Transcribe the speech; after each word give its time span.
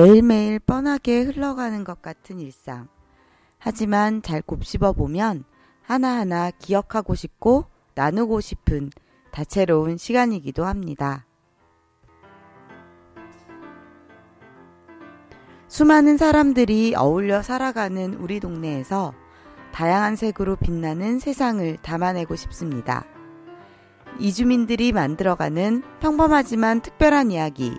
매일매일 0.00 0.58
뻔하게 0.58 1.24
흘러가는 1.24 1.84
것 1.84 2.00
같은 2.00 2.40
일상. 2.40 2.88
하지만 3.58 4.22
잘 4.22 4.40
곱씹어 4.40 4.94
보면 4.94 5.44
하나하나 5.82 6.50
기억하고 6.52 7.14
싶고 7.14 7.66
나누고 7.94 8.40
싶은 8.40 8.88
다채로운 9.30 9.98
시간이기도 9.98 10.64
합니다. 10.64 11.26
수많은 15.68 16.16
사람들이 16.16 16.94
어울려 16.96 17.42
살아가는 17.42 18.14
우리 18.14 18.40
동네에서 18.40 19.12
다양한 19.70 20.16
색으로 20.16 20.56
빛나는 20.56 21.18
세상을 21.18 21.76
담아내고 21.82 22.36
싶습니다. 22.36 23.04
이주민들이 24.18 24.92
만들어가는 24.92 25.82
평범하지만 26.00 26.80
특별한 26.80 27.32
이야기, 27.32 27.76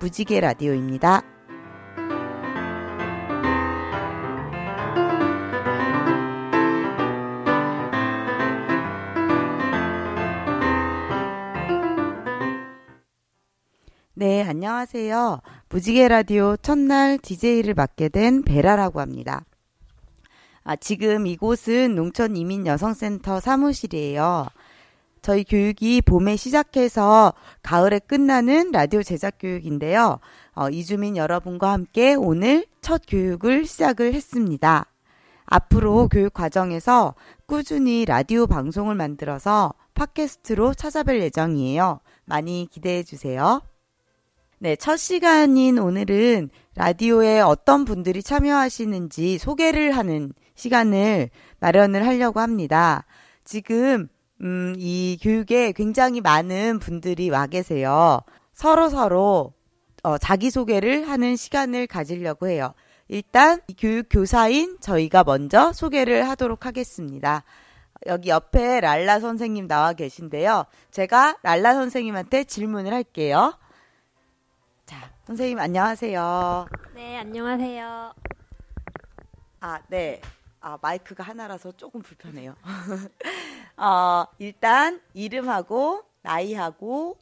무지개 0.00 0.40
라디오입니다. 0.40 1.29
네, 14.20 14.42
안녕하세요. 14.42 15.40
무지개 15.70 16.06
라디오 16.06 16.54
첫날 16.58 17.16
DJ를 17.16 17.72
맡게 17.72 18.10
된 18.10 18.42
베라라고 18.42 19.00
합니다. 19.00 19.46
아, 20.62 20.76
지금 20.76 21.26
이곳은 21.26 21.94
농촌 21.94 22.36
이민 22.36 22.66
여성센터 22.66 23.40
사무실이에요. 23.40 24.46
저희 25.22 25.42
교육이 25.42 26.02
봄에 26.02 26.36
시작해서 26.36 27.32
가을에 27.62 27.98
끝나는 27.98 28.72
라디오 28.72 29.02
제작 29.02 29.38
교육인데요. 29.38 30.20
어, 30.52 30.68
이주민 30.68 31.16
여러분과 31.16 31.72
함께 31.72 32.14
오늘 32.14 32.66
첫 32.82 33.00
교육을 33.08 33.64
시작을 33.64 34.12
했습니다. 34.12 34.84
앞으로 35.46 36.08
교육 36.08 36.34
과정에서 36.34 37.14
꾸준히 37.46 38.04
라디오 38.04 38.46
방송을 38.46 38.94
만들어서 38.96 39.72
팟캐스트로 39.94 40.72
찾아뵐 40.74 41.20
예정이에요. 41.22 42.00
많이 42.26 42.68
기대해 42.70 43.02
주세요. 43.02 43.62
네, 44.62 44.76
첫 44.76 44.98
시간인 44.98 45.78
오늘은 45.78 46.50
라디오에 46.74 47.40
어떤 47.40 47.86
분들이 47.86 48.22
참여하시는지 48.22 49.38
소개를 49.38 49.96
하는 49.96 50.34
시간을 50.54 51.30
마련을 51.60 52.06
하려고 52.06 52.40
합니다. 52.40 53.06
지금 53.42 54.08
음, 54.42 54.74
이 54.76 55.16
교육에 55.22 55.72
굉장히 55.72 56.20
많은 56.20 56.78
분들이 56.78 57.30
와 57.30 57.46
계세요. 57.46 58.20
서로 58.52 58.90
서로 58.90 59.54
어, 60.02 60.18
자기 60.18 60.50
소개를 60.50 61.08
하는 61.08 61.36
시간을 61.36 61.86
가지려고 61.86 62.46
해요. 62.46 62.74
일단 63.08 63.62
교육 63.78 64.08
교사인 64.10 64.76
저희가 64.82 65.24
먼저 65.24 65.72
소개를 65.72 66.28
하도록 66.28 66.66
하겠습니다. 66.66 67.44
여기 68.04 68.28
옆에 68.28 68.80
랄라 68.80 69.20
선생님 69.20 69.66
나와 69.66 69.94
계신데요. 69.94 70.66
제가 70.90 71.38
랄라 71.42 71.72
선생님한테 71.72 72.44
질문을 72.44 72.92
할게요. 72.92 73.54
자, 75.30 75.36
선생님 75.36 75.60
안녕하세요. 75.60 76.66
네, 76.92 77.18
안녕하세요. 77.18 78.14
아, 79.60 79.80
네. 79.86 80.20
아, 80.60 80.76
마이크가 80.82 81.22
하나라서 81.22 81.70
조금 81.70 82.02
불편해요. 82.02 82.56
어, 83.76 84.24
일단 84.40 85.00
이름하고 85.14 86.02
나이하고 86.22 87.16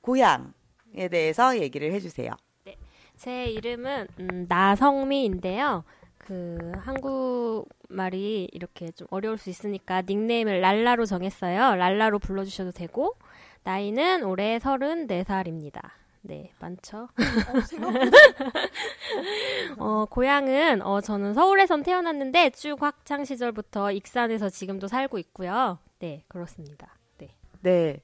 고향에 0.00 1.08
대해서 1.10 1.58
얘기를 1.58 1.92
해주세요. 1.92 2.30
네, 2.64 2.78
제 3.18 3.44
이름은 3.44 4.08
음, 4.20 4.46
나성미인데요. 4.48 5.84
그 6.16 6.72
한국 6.78 7.66
말이 7.90 8.48
이렇게 8.52 8.90
좀 8.90 9.06
어려울 9.10 9.36
수 9.36 9.50
있으니까 9.50 10.00
닉네임을 10.00 10.62
랄라로 10.62 11.04
정했어요. 11.04 11.74
랄라로 11.76 12.20
불러주셔도 12.20 12.72
되고 12.72 13.16
나이는 13.64 14.24
올해 14.24 14.58
34살입니다. 14.58 15.99
네, 16.22 16.52
많죠. 16.60 17.08
어, 19.78 20.04
고향은 20.04 20.82
어, 20.82 21.00
저는 21.00 21.34
서울에선 21.34 21.82
태어났는데 21.82 22.50
쭉 22.50 22.82
학창 22.82 23.24
시절부터 23.24 23.92
익산에서 23.92 24.50
지금도 24.50 24.86
살고 24.86 25.18
있고요. 25.18 25.78
네, 25.98 26.24
그렇습니다. 26.28 26.94
네. 27.18 27.34
네. 27.62 28.02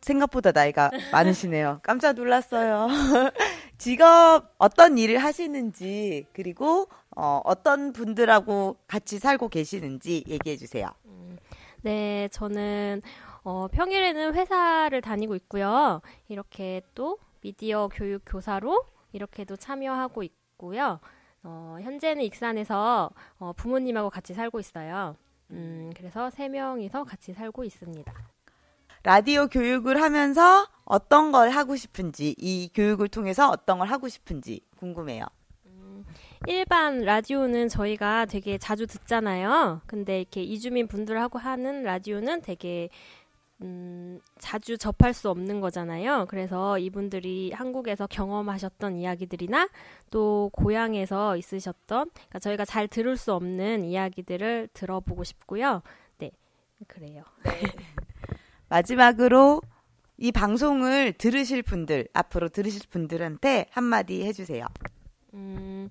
생각보다 0.00 0.52
나이가 0.52 0.90
많으시네요. 1.12 1.80
깜짝 1.82 2.12
놀랐어요. 2.12 2.88
직업 3.78 4.52
어떤 4.58 4.98
일을 4.98 5.18
하시는지 5.18 6.26
그리고 6.32 6.88
어, 7.16 7.40
어떤 7.44 7.92
분들하고 7.92 8.76
같이 8.86 9.18
살고 9.18 9.48
계시는지 9.48 10.24
얘기해 10.28 10.56
주세요. 10.56 10.88
음, 11.06 11.38
네, 11.82 12.28
저는 12.32 13.00
어, 13.44 13.68
평일에는 13.68 14.34
회사를 14.34 15.00
다니고 15.00 15.36
있고요. 15.36 16.00
이렇게 16.28 16.82
또 16.94 17.18
미디어 17.44 17.88
교육 17.92 18.22
교사로 18.24 18.86
이렇게도 19.12 19.56
참여하고 19.56 20.22
있고요. 20.22 20.98
어, 21.42 21.76
현재는 21.82 22.22
익산에서 22.22 23.10
어, 23.38 23.52
부모님하고 23.52 24.08
같이 24.08 24.32
살고 24.32 24.60
있어요. 24.60 25.14
음, 25.50 25.92
그래서 25.94 26.30
세 26.30 26.48
명이서 26.48 27.04
같이 27.04 27.34
살고 27.34 27.64
있습니다. 27.64 28.14
라디오 29.02 29.46
교육을 29.48 30.00
하면서 30.00 30.66
어떤 30.86 31.32
걸 31.32 31.50
하고 31.50 31.76
싶은지, 31.76 32.34
이 32.38 32.70
교육을 32.72 33.08
통해서 33.08 33.50
어떤 33.50 33.78
걸 33.78 33.88
하고 33.88 34.08
싶은지 34.08 34.62
궁금해요. 34.78 35.26
음, 35.66 36.06
일반 36.46 37.00
라디오는 37.00 37.68
저희가 37.68 38.24
되게 38.24 38.56
자주 38.56 38.86
듣잖아요. 38.86 39.82
근데 39.86 40.22
이렇게 40.22 40.42
이주민 40.42 40.88
분들하고 40.88 41.38
하는 41.38 41.82
라디오는 41.82 42.40
되게 42.40 42.88
음, 43.62 44.20
자주 44.38 44.76
접할 44.76 45.14
수 45.14 45.30
없는 45.30 45.60
거잖아요. 45.60 46.26
그래서 46.28 46.78
이분들이 46.78 47.52
한국에서 47.52 48.06
경험하셨던 48.06 48.96
이야기들이나 48.96 49.68
또 50.10 50.50
고향에서 50.52 51.36
있으셨던, 51.36 52.10
그러니까 52.10 52.38
저희가 52.38 52.64
잘 52.64 52.88
들을 52.88 53.16
수 53.16 53.32
없는 53.32 53.84
이야기들을 53.84 54.68
들어보고 54.72 55.24
싶고요. 55.24 55.82
네, 56.18 56.30
그래요. 56.86 57.22
네. 57.44 57.50
마지막으로 58.68 59.60
이 60.16 60.32
방송을 60.32 61.12
들으실 61.12 61.62
분들, 61.62 62.08
앞으로 62.12 62.48
들으실 62.48 62.88
분들한테 62.88 63.66
한마디 63.70 64.24
해주세요. 64.24 64.66
음, 65.34 65.88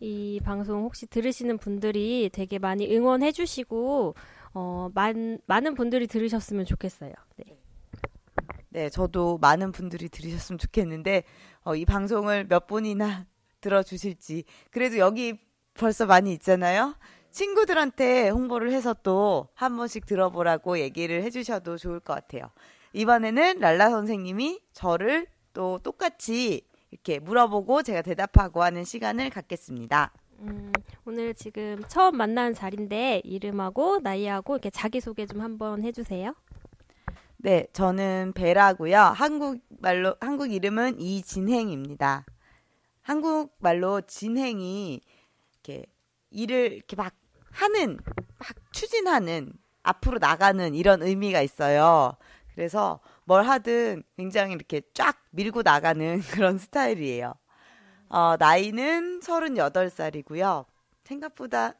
이 0.00 0.40
방송 0.44 0.82
혹시 0.82 1.06
들으시는 1.06 1.58
분들이 1.58 2.30
되게 2.32 2.58
많이 2.58 2.94
응원해주시고, 2.94 4.14
어, 4.54 4.90
많, 4.94 5.38
많은 5.46 5.74
분들이 5.74 6.06
들으셨으면 6.06 6.64
좋겠어요. 6.66 7.12
네. 7.36 7.58
네, 8.70 8.88
저도 8.88 9.38
많은 9.38 9.72
분들이 9.72 10.08
들으셨으면 10.08 10.58
좋겠는데, 10.58 11.24
어, 11.62 11.74
이 11.76 11.84
방송을 11.84 12.46
몇 12.48 12.66
분이나 12.66 13.26
들어주실지. 13.60 14.44
그래도 14.70 14.98
여기 14.98 15.38
벌써 15.74 16.06
많이 16.06 16.32
있잖아요? 16.34 16.96
친구들한테 17.30 18.28
홍보를 18.28 18.72
해서 18.72 18.94
또 19.02 19.48
한 19.54 19.76
번씩 19.76 20.04
들어보라고 20.06 20.78
얘기를 20.80 21.22
해주셔도 21.22 21.78
좋을 21.78 22.00
것 22.00 22.14
같아요. 22.14 22.50
이번에는 22.92 23.58
랄라 23.58 23.88
선생님이 23.90 24.60
저를 24.72 25.26
또 25.54 25.78
똑같이 25.78 26.66
이렇게 26.90 27.18
물어보고 27.18 27.82
제가 27.82 28.02
대답하고 28.02 28.62
하는 28.62 28.84
시간을 28.84 29.30
갖겠습니다. 29.30 30.12
음, 30.42 30.72
오늘 31.04 31.34
지금 31.34 31.82
처음 31.88 32.16
만나는 32.16 32.52
자리인데 32.54 33.22
이름하고 33.24 34.00
나이하고 34.00 34.54
이렇게 34.54 34.70
자기소개 34.70 35.26
좀 35.26 35.40
한번 35.40 35.82
해주세요. 35.82 36.34
네, 37.36 37.66
저는 37.72 38.32
베라고요. 38.34 38.98
한국 38.98 39.60
말로 39.80 40.16
한국 40.20 40.52
이름은 40.52 41.00
이진행입니다. 41.00 42.24
한국 43.02 43.54
말로 43.58 44.00
진행이 44.00 45.00
이렇게 45.52 45.86
일을 46.30 46.72
이렇게 46.72 46.96
막 46.96 47.14
하는 47.50 47.98
막 48.38 48.72
추진하는 48.72 49.52
앞으로 49.82 50.18
나가는 50.18 50.74
이런 50.74 51.02
의미가 51.02 51.40
있어요. 51.42 52.16
그래서 52.54 53.00
뭘 53.24 53.44
하든 53.44 54.02
굉장히 54.16 54.54
이렇게 54.54 54.82
쫙 54.94 55.16
밀고 55.30 55.62
나가는 55.62 56.20
그런 56.30 56.58
스타일이에요. 56.58 57.34
어, 58.12 58.36
나이는 58.38 59.20
38살이고요. 59.20 60.64
생각보다 61.04 61.74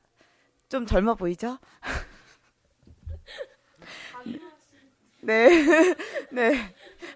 좀 0.68 0.86
젊어 0.86 1.14
보이죠? 1.14 1.58
네. 5.20 5.48
네. 6.32 6.54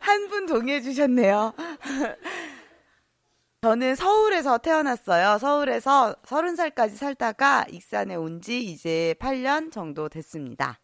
한 0.00 0.28
분 0.28 0.46
동의해 0.46 0.80
주셨네요. 0.82 1.54
저는 3.62 3.94
서울에서 3.96 4.58
태어났어요. 4.58 5.38
서울에서 5.38 6.14
30살까지 6.22 6.90
살다가 6.90 7.64
익산에 7.70 8.14
온 8.14 8.40
지 8.40 8.62
이제 8.62 9.14
8년 9.18 9.72
정도 9.72 10.08
됐습니다. 10.08 10.78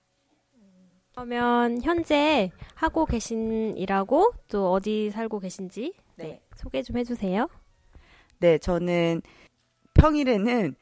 그러면 1.13 1.81
현재 1.83 2.51
하고 2.75 3.05
계신 3.05 3.77
일하고 3.77 4.33
또 4.49 4.73
어디 4.73 5.11
살고 5.11 5.41
계신지 5.41 5.93
네. 6.17 6.25
네, 6.25 6.41
소개 6.57 6.83
좀 6.83 6.97
해주세요. 6.97 7.47
네, 8.43 8.59
저는 8.59 9.23
평일에는 9.95 10.75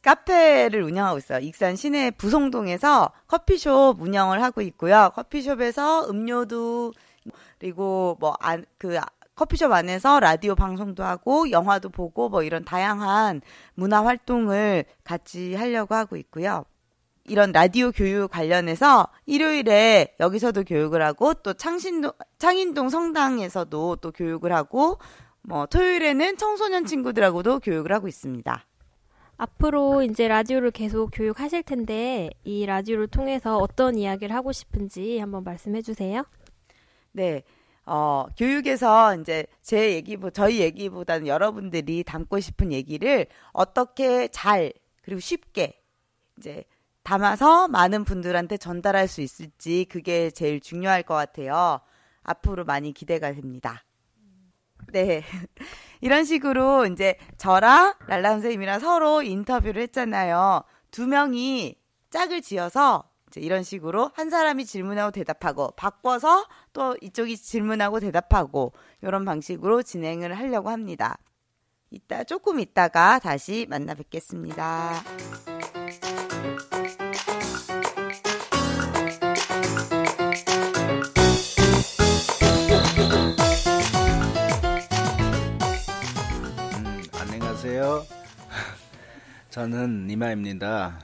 카페를 0.00 0.82
운영하고 0.82 1.18
있어요. 1.18 1.40
익산 1.40 1.76
시내 1.76 2.10
부송동에서 2.10 3.12
커피숍 3.26 3.96
운영을 4.00 4.42
하고 4.42 4.62
있고요. 4.62 5.10
커피숍에서 5.14 6.08
음료도 6.08 6.94
그리고 7.58 8.16
뭐안그 8.18 8.98
커피숍 9.34 9.70
안에서 9.72 10.20
라디오 10.20 10.54
방송도 10.54 11.04
하고 11.04 11.50
영화도 11.50 11.90
보고 11.90 12.30
뭐 12.30 12.42
이런 12.42 12.64
다양한 12.64 13.42
문화 13.74 14.02
활동을 14.02 14.86
같이 15.04 15.54
하려고 15.54 15.94
하고 15.94 16.16
있고요. 16.16 16.64
이런 17.24 17.52
라디오 17.52 17.92
교육 17.92 18.30
관련해서 18.30 19.06
일요일에 19.26 20.16
여기서도 20.18 20.64
교육을 20.64 21.02
하고 21.02 21.34
또 21.34 21.52
창신동 21.52 22.12
창인동 22.38 22.88
성당에서도 22.88 23.96
또 23.96 24.10
교육을 24.12 24.50
하고 24.50 24.98
뭐 25.42 25.66
토요일에는 25.66 26.36
청소년 26.36 26.84
친구들하고도 26.86 27.60
교육을 27.60 27.92
하고 27.92 28.08
있습니다. 28.08 28.66
앞으로 29.36 30.02
이제 30.02 30.28
라디오를 30.28 30.70
계속 30.70 31.10
교육하실 31.12 31.64
텐데 31.64 32.30
이 32.44 32.64
라디오를 32.64 33.08
통해서 33.08 33.56
어떤 33.56 33.96
이야기를 33.96 34.34
하고 34.34 34.52
싶은지 34.52 35.18
한번 35.18 35.42
말씀해 35.42 35.82
주세요. 35.82 36.24
네. 37.12 37.42
어, 37.84 38.26
교육에서 38.36 39.16
이제 39.16 39.44
제 39.60 39.94
얘기, 39.94 40.16
저희 40.32 40.60
얘기보다는 40.60 41.26
여러분들이 41.26 42.04
담고 42.04 42.38
싶은 42.38 42.70
얘기를 42.72 43.26
어떻게 43.52 44.28
잘, 44.28 44.72
그리고 45.02 45.18
쉽게 45.18 45.80
이제 46.38 46.64
담아서 47.02 47.66
많은 47.66 48.04
분들한테 48.04 48.56
전달할 48.58 49.08
수 49.08 49.20
있을지 49.20 49.86
그게 49.86 50.30
제일 50.30 50.60
중요할 50.60 51.02
것 51.02 51.14
같아요. 51.14 51.80
앞으로 52.22 52.64
많이 52.64 52.92
기대가 52.92 53.32
됩니다. 53.32 53.82
네. 54.88 55.22
이런 56.00 56.24
식으로 56.24 56.86
이제 56.86 57.16
저랑 57.38 57.94
랄라 58.08 58.30
선생님이랑 58.30 58.80
서로 58.80 59.22
인터뷰를 59.22 59.82
했잖아요. 59.82 60.62
두 60.90 61.06
명이 61.06 61.76
짝을 62.10 62.42
지어서 62.42 63.04
이제 63.28 63.40
이런 63.40 63.62
식으로 63.62 64.10
한 64.14 64.28
사람이 64.28 64.66
질문하고 64.66 65.10
대답하고 65.10 65.70
바꿔서 65.76 66.46
또 66.72 66.96
이쪽이 67.00 67.36
질문하고 67.36 68.00
대답하고 68.00 68.72
이런 69.00 69.24
방식으로 69.24 69.82
진행을 69.82 70.36
하려고 70.36 70.68
합니다. 70.68 71.18
이따 71.90 72.24
조금 72.24 72.58
있다가 72.58 73.18
다시 73.18 73.66
만나 73.68 73.94
뵙겠습니다. 73.94 75.02
안녕하세요. 87.82 88.06
저는 89.50 90.06
니마입니다. 90.06 91.00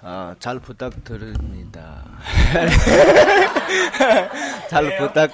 어, 0.00 0.34
잘 0.38 0.58
부탁드립니다. 0.58 2.02
잘 4.70 4.96
부탁, 4.96 5.30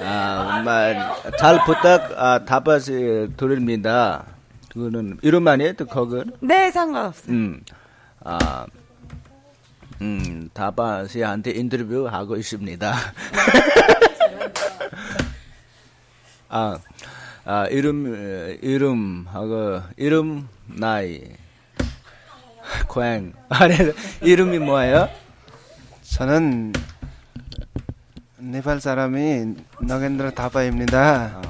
아, 0.00 0.52
정말, 0.54 0.96
잘 1.40 1.64
부탁, 1.64 2.12
아, 2.16 2.44
답하시 2.44 3.30
드립니다. 3.36 4.26
그거는, 4.70 5.18
이름 5.22 5.48
아니에요? 5.48 5.72
또 5.72 5.86
그건? 5.86 6.30
네, 6.40 6.70
상관없어요. 6.70 7.34
음, 7.34 7.60
아, 8.22 8.66
음, 10.02 10.48
다바 10.54 11.08
씨한테 11.08 11.50
인터뷰 11.50 12.06
하고 12.08 12.36
있습니다. 12.36 12.94
아, 16.48 16.78
아, 17.48 17.68
이름, 17.68 18.12
에, 18.12 18.58
이름 18.60 19.24
하고, 19.28 19.80
이름, 19.96 20.48
나이, 20.66 21.22
고향. 22.88 23.32
아니, 23.48 23.72
이름이 24.20 24.58
뭐예요? 24.58 25.08
저는 26.02 26.72
네팔 28.38 28.80
사람이 28.80 29.54
너겐드라 29.80 30.32
다바입니다. 30.32 31.40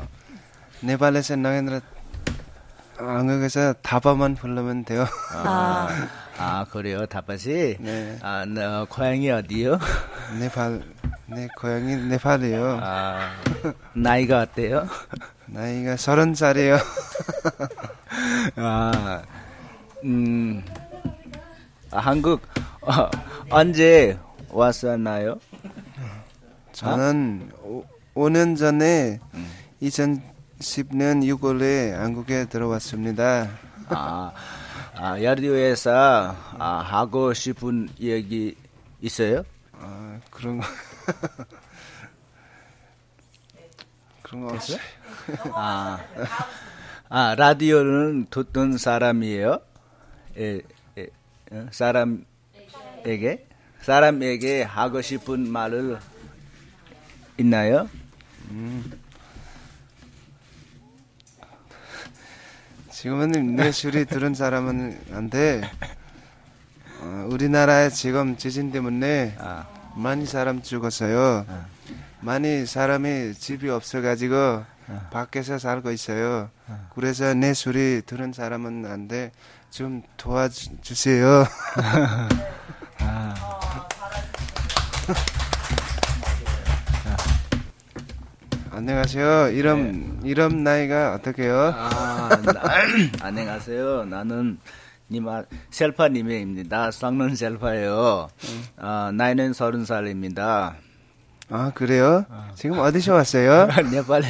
네팔에서 0.83 1.37
너겐드라 1.37 1.81
한국에서 2.99 3.73
다바만 3.81 4.35
부르면 4.35 4.85
돼요. 4.85 5.07
아, 5.33 5.89
아, 6.37 6.67
그래요, 6.71 7.07
다바 7.07 7.39
씨? 7.39 7.79
네. 7.81 8.19
아, 8.21 8.45
너, 8.45 8.85
고향이 8.85 9.31
어디요? 9.31 9.79
네팔, 10.41 10.83
내 11.29 11.49
고향이 11.57 11.97
네팔이요. 11.97 12.79
아, 12.81 13.33
나이가 13.95 14.43
어때요? 14.43 14.87
나이가 15.47 15.97
서른 15.97 16.35
살이에요. 16.35 16.79
아, 18.57 19.23
음, 20.05 20.65
아, 21.91 21.99
한국 21.99 22.43
어, 22.81 23.11
언제 23.51 24.17
왔었나요? 24.51 25.41
저는 26.73 27.51
오, 27.63 27.85
5년 28.15 28.57
전에 28.57 29.19
2010년 29.83 31.25
6월에 31.25 31.93
한국에 31.93 32.45
들어왔습니다. 32.45 33.49
아, 33.89 34.33
아 34.95 35.17
라디오에서 35.17 36.37
아, 36.59 36.79
하고 36.87 37.35
싶은 37.35 37.89
얘기 38.01 38.57
있어요? 39.01 39.43
아, 39.81 40.21
그런 40.31 40.59
거. 40.59 40.67
그런 44.23 44.43
거 44.43 44.55
없어요? 44.55 44.79
아, 45.53 45.99
아 47.09 47.35
라디오는 47.37 48.27
듣던 48.31 48.79
사람이에요? 48.79 49.61
에, 50.37 50.61
에, 50.99 51.07
어? 51.53 51.67
사람에게 51.71 53.47
사람에게 53.81 54.63
하고 54.63 55.01
싶은 55.01 55.49
말을 55.49 56.01
있나요? 57.39 57.89
지금은 62.91 63.57
내 63.57 63.71
소리 63.71 64.05
들은 64.05 64.35
사람은 64.35 64.99
안 65.13 65.31
돼. 65.31 65.61
어, 67.01 67.27
우리나라에 67.31 67.91
지금 67.91 68.37
지진 68.37 68.73
때문에 68.73 69.37
아, 69.39 69.67
많이 69.95 70.27
사람 70.27 70.63
죽었어요. 70.63 71.47
많이 72.21 72.67
사람이 72.67 73.35
집이 73.35 73.69
없어가지고 73.69 74.65
밖에서 75.11 75.59
살고 75.59 75.93
있어요. 75.93 76.51
그래서 76.95 77.35
내 77.35 77.55
소리 77.55 78.03
들은 78.05 78.33
사람은 78.33 78.87
안 78.87 79.09
돼. 79.09 79.33
좀 79.71 80.03
도와주세요. 80.17 81.45
안녕하세요. 88.71 89.49
이름 89.51 90.21
이름 90.25 90.63
나이가 90.65 91.15
어떻게요? 91.15 91.73
아, 91.75 92.29
나- 92.45 92.63
안녕하세요. 93.27 94.05
나는 94.05 94.59
니마 95.11 95.43
셀파 95.71 96.09
님입니다. 96.09 96.91
쌍는 96.91 97.37
셀파예요. 97.37 98.29
아, 98.79 99.13
나이는 99.15 99.53
서른 99.53 99.85
살입니다. 99.85 100.77
아 101.49 101.71
그래요? 101.75 102.25
지금 102.57 102.81
어디서 102.81 103.15
왔어요? 103.15 103.69
네팔, 103.93 104.23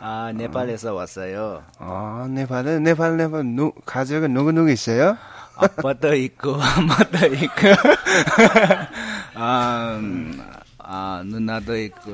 아, 0.00 0.32
네팔에서 0.34 0.94
왔어요. 0.94 1.62
아 1.78 2.26
네팔에 2.28 2.80
네팔 2.80 3.16
네팔 3.16 3.46
누, 3.46 3.72
가족은 3.84 4.34
누구 4.34 4.50
누구 4.50 4.70
있어요? 4.72 5.16
아빠도 5.54 6.12
있고, 6.14 6.54
엄마도 6.76 7.26
있고, 7.34 7.68
아, 9.34 9.96
음, 9.98 10.38
아, 10.78 11.22
누나도 11.24 11.78
있고, 11.78 12.10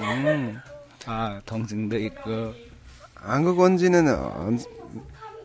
음, 0.00 0.60
아, 1.06 1.40
동생도 1.46 1.96
있고, 1.98 2.52
한국 3.14 3.58
온 3.60 3.78
지는 3.78 4.04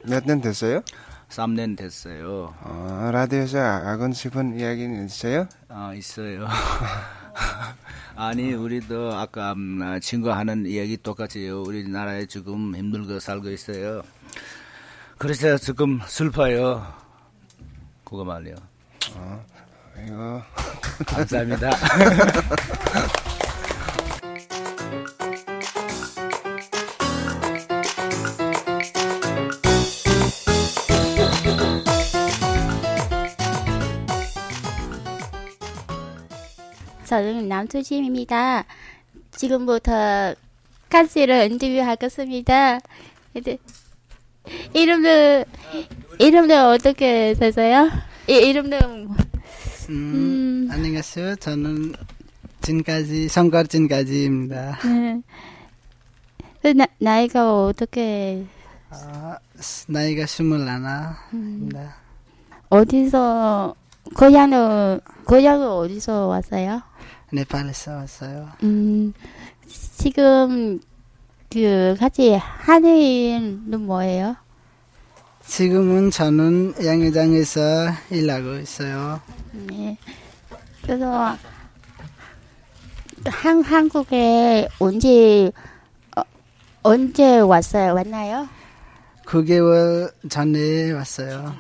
몇 0.04 0.26
년 0.26 0.42
됐어요? 0.42 0.82
3년 1.34 1.76
됐어요. 1.76 2.54
아, 2.62 3.10
라디오에서 3.12 3.58
하고 3.60 4.12
싶은 4.14 4.60
이야기는 4.60 5.06
있어요? 5.06 5.48
아, 5.68 5.94
있어요. 5.96 6.48
아니, 8.16 8.54
우리도 8.54 9.16
아까 9.16 9.54
음, 9.54 9.82
아, 9.82 10.00
친구 10.00 10.32
하는 10.32 10.68
이야기 10.68 10.96
똑같이요. 10.96 11.64
우리나라에 11.64 12.28
지금 12.28 12.76
힘들게 12.76 13.20
살고 13.20 13.50
있어요. 13.50 14.04
그래서 15.18 15.58
지금 15.58 16.00
슬퍼요. 16.06 16.86
그거 18.04 18.24
말이요. 18.24 18.56
이거 20.06 20.44
감사합니다. 21.08 21.72
저는 37.14 37.48
남투짐입니다. 37.48 38.66
지금부터 39.30 40.34
가시를 40.90 41.52
인터뷰하겠습니다. 41.52 42.80
이제 43.36 43.60
이름도 44.74 45.46
이름도 46.18 46.56
어떻게 46.72 47.36
되세요? 47.36 47.88
이 48.28 48.34
이름도 48.34 48.80
뭐- 48.80 49.16
음, 49.90 49.92
음. 49.92 50.70
안녕하세요. 50.72 51.36
저는 51.36 51.94
진까지 52.64 53.28
성걸 53.28 53.68
진까지입니다. 53.68 54.80
네. 54.84 55.22
그 56.64 56.68
나, 56.70 56.88
나이가 56.98 57.64
어떻게 57.66 58.44
아, 58.90 59.38
스- 59.60 59.86
나이가 59.92 60.26
스물하나입니다. 60.26 61.96
어디서 62.70 63.76
고향은 64.16 65.00
고향은 65.26 65.68
어디서 65.68 66.28
왔어요? 66.28 66.82
네팔에서 67.34 67.92
왔어요. 67.96 68.48
음 68.64 69.14
지금 69.98 70.80
그 71.52 71.96
같이 72.00 72.32
하는 72.34 72.96
일은 72.98 73.82
뭐예요? 73.82 74.36
지금은 75.46 76.12
저는 76.12 76.74
양회장에서 76.86 77.60
일하고 78.12 78.56
있어요. 78.58 79.20
네. 79.52 79.98
그래서 80.84 81.36
한 83.26 83.62
한국에 83.64 84.68
언제 84.80 85.52
어, 86.16 86.22
언제 86.84 87.40
왔어요? 87.40 87.94
왔나요? 87.94 88.48
9개월 89.26 90.12
전에 90.30 90.92
왔어요. 90.92 91.56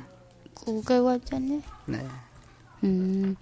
9개월 0.56 1.24
전에. 1.25 1.62
네. 1.86 2.06
음. 2.84 3.36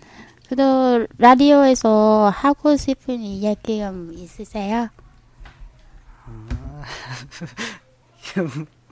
그래도 0.52 1.08
라디오에서 1.18 2.30
하고 2.36 2.76
싶은 2.76 3.22
이야기가 3.22 3.94
있으세요? 4.12 4.90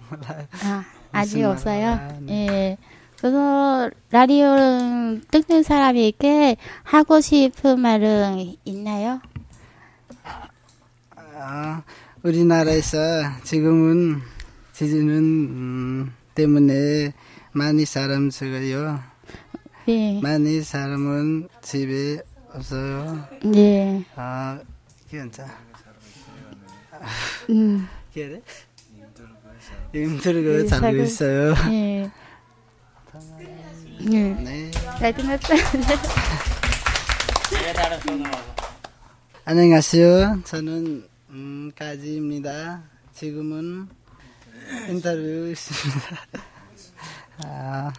몰라요. 0.09 0.47
아, 0.63 0.85
아직 1.11 1.43
없어요? 1.43 1.99
예. 2.29 2.77
그래서 3.17 3.89
라디오를 4.09 5.19
듣는 5.29 5.63
사람에게 5.63 6.55
하고 6.83 7.19
싶은 7.19 7.77
말은 7.77 8.55
있나요? 8.63 9.19
아, 11.13 11.83
우리나라에서 12.23 12.97
지금은 13.43 14.21
지진은 14.71 15.17
음, 15.17 16.13
때문에 16.35 17.11
많이 17.51 17.83
사람 17.83 18.29
죽어요. 18.29 19.08
예. 19.89 20.19
많이 20.21 20.61
사람은 20.61 21.49
집에 21.63 22.21
없어요. 22.53 23.27
예. 23.55 24.03
아, 24.15 24.59
괜찮. 25.09 25.47
음. 27.49 27.87
그래? 28.13 28.39
힘들고 29.93 30.63
예, 30.63 30.67
살고 30.67 30.85
살고- 30.97 31.03
있어요. 31.03 31.53
예. 31.71 32.11
예. 34.11 34.19
네. 34.33 34.71
잘 34.99 35.11
들었어요. 35.13 35.57
안녕하세요. 39.45 40.41
저는 40.45 41.07
음, 41.31 41.71
까지입니다. 41.75 42.83
지금은 43.13 43.87
인터뷰 44.89 45.47
있습니다. 45.49 46.17
아, 47.45 47.91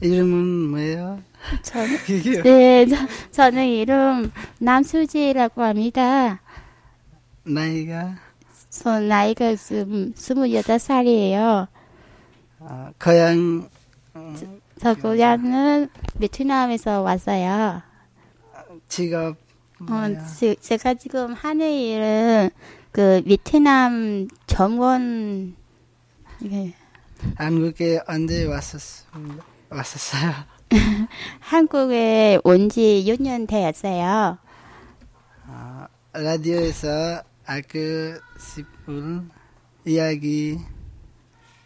이름은 0.00 0.70
뭐예요? 0.70 1.22
저는. 1.62 1.96
네, 2.42 2.86
저, 2.86 2.96
저는 3.30 3.66
이름 3.66 4.32
남수지라고 4.58 5.62
합니다. 5.62 6.40
나이가 7.44 8.16
저 8.70 9.00
나이가 9.00 9.54
스, 9.56 10.12
스물여덟 10.14 10.78
살이에요. 10.78 11.68
아, 12.60 12.92
고향 13.00 13.68
음, 14.16 14.60
저 14.80 14.94
고향은 14.94 15.88
베트남에서 16.20 17.02
왔어요. 17.02 17.82
직업 18.88 19.36
어? 19.80 20.26
지, 20.36 20.56
제가 20.60 20.94
지금 20.94 21.32
하는 21.32 21.70
일은 21.70 22.50
그 22.90 23.22
베트남 23.26 24.28
점원 24.46 25.54
예, 26.44 26.74
한국에 27.36 28.00
언제 28.06 28.44
왔었습니다. 28.46 29.55
왔었어요. 29.70 30.32
한국에 31.40 32.38
온 32.44 32.68
지 32.68 33.04
6년 33.06 33.46
되었어요. 33.48 34.38
아, 35.48 35.88
라디오에서 36.12 37.22
알고 37.44 37.78
싶은 38.38 39.30
이야기 39.84 40.58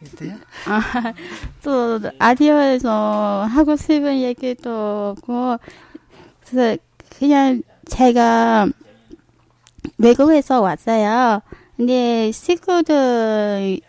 있대요? 0.02 0.36
아, 0.66 0.80
또 1.64 1.98
라디오에서 2.18 3.44
하고 3.50 3.76
싶은 3.76 4.20
얘기도 4.20 5.14
없고 5.16 5.56
그래서 6.46 6.82
그냥 7.18 7.62
제가 7.88 8.68
외국에서 9.98 10.60
왔어요. 10.60 11.40
근데 11.76 12.30
친구들이랑 12.32 13.80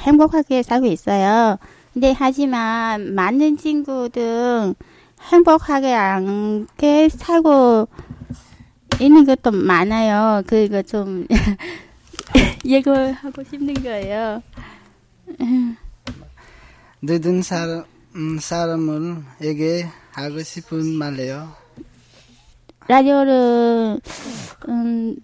행복하게 0.00 0.62
살고 0.64 0.86
있어요. 0.86 1.58
근데 2.00 2.14
하지만 2.18 3.14
많은 3.14 3.58
친구들 3.58 4.74
행복하게 5.30 5.92
않게 5.92 7.10
살고 7.10 7.88
있는 8.98 9.26
것도 9.26 9.50
많아요. 9.50 10.42
그거 10.46 10.80
좀 10.80 11.26
얘기하고 12.64 13.44
싶는 13.44 13.74
거예요. 13.74 14.42
모든 17.00 17.42
사람 17.42 17.84
음, 18.16 18.38
사람을 18.38 19.16
얘기하고 19.42 20.42
싶은 20.42 20.94
말이에요. 20.94 21.52
라디오를 22.88 24.00
음, 24.68 25.16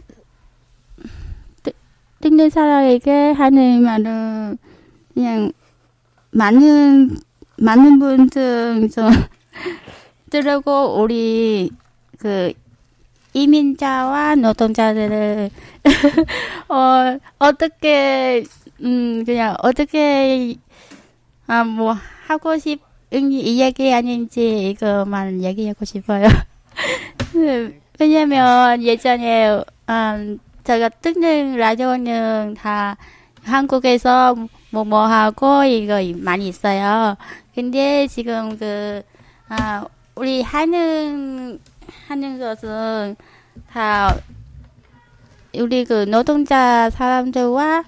듣- 1.62 1.74
듣는 2.20 2.50
사람에게 2.50 3.32
하는 3.32 3.82
말은 3.82 4.58
그냥 5.14 5.52
많은 6.36 7.16
많은 7.58 7.98
분들 7.98 8.90
좀 8.90 9.08
들고 10.30 11.00
우리 11.00 11.70
그 12.18 12.52
이민자와 13.32 14.36
노동자들을 14.36 15.50
어 16.68 17.18
어떻게 17.38 18.44
음 18.82 19.24
그냥 19.24 19.56
어떻게 19.62 20.56
아 21.46 21.64
뭐 21.64 21.96
하고 22.26 22.58
싶은 22.58 23.32
이야기 23.32 23.92
아닌지 23.94 24.70
이거만 24.70 25.42
얘기하고 25.42 25.84
싶어요. 25.84 26.26
네, 27.34 27.80
왜냐면 28.00 28.82
예전에 28.82 29.62
음, 29.88 30.38
제가 30.64 30.88
듣는 30.88 31.56
라디오는 31.56 32.54
다 32.54 32.96
한국에서 33.46 34.34
뭐 34.70 34.84
뭐 34.84 35.06
하고 35.06 35.64
이거 35.64 36.02
많이 36.16 36.48
있어요. 36.48 37.16
근데 37.54 38.06
지금 38.08 38.58
그 38.58 39.02
아, 39.48 39.86
우리 40.14 40.42
하는 40.42 41.60
하는 42.08 42.38
것은 42.38 43.16
다 43.70 44.14
우리 45.54 45.84
그 45.84 46.04
노동자 46.04 46.90
사람들과 46.90 47.84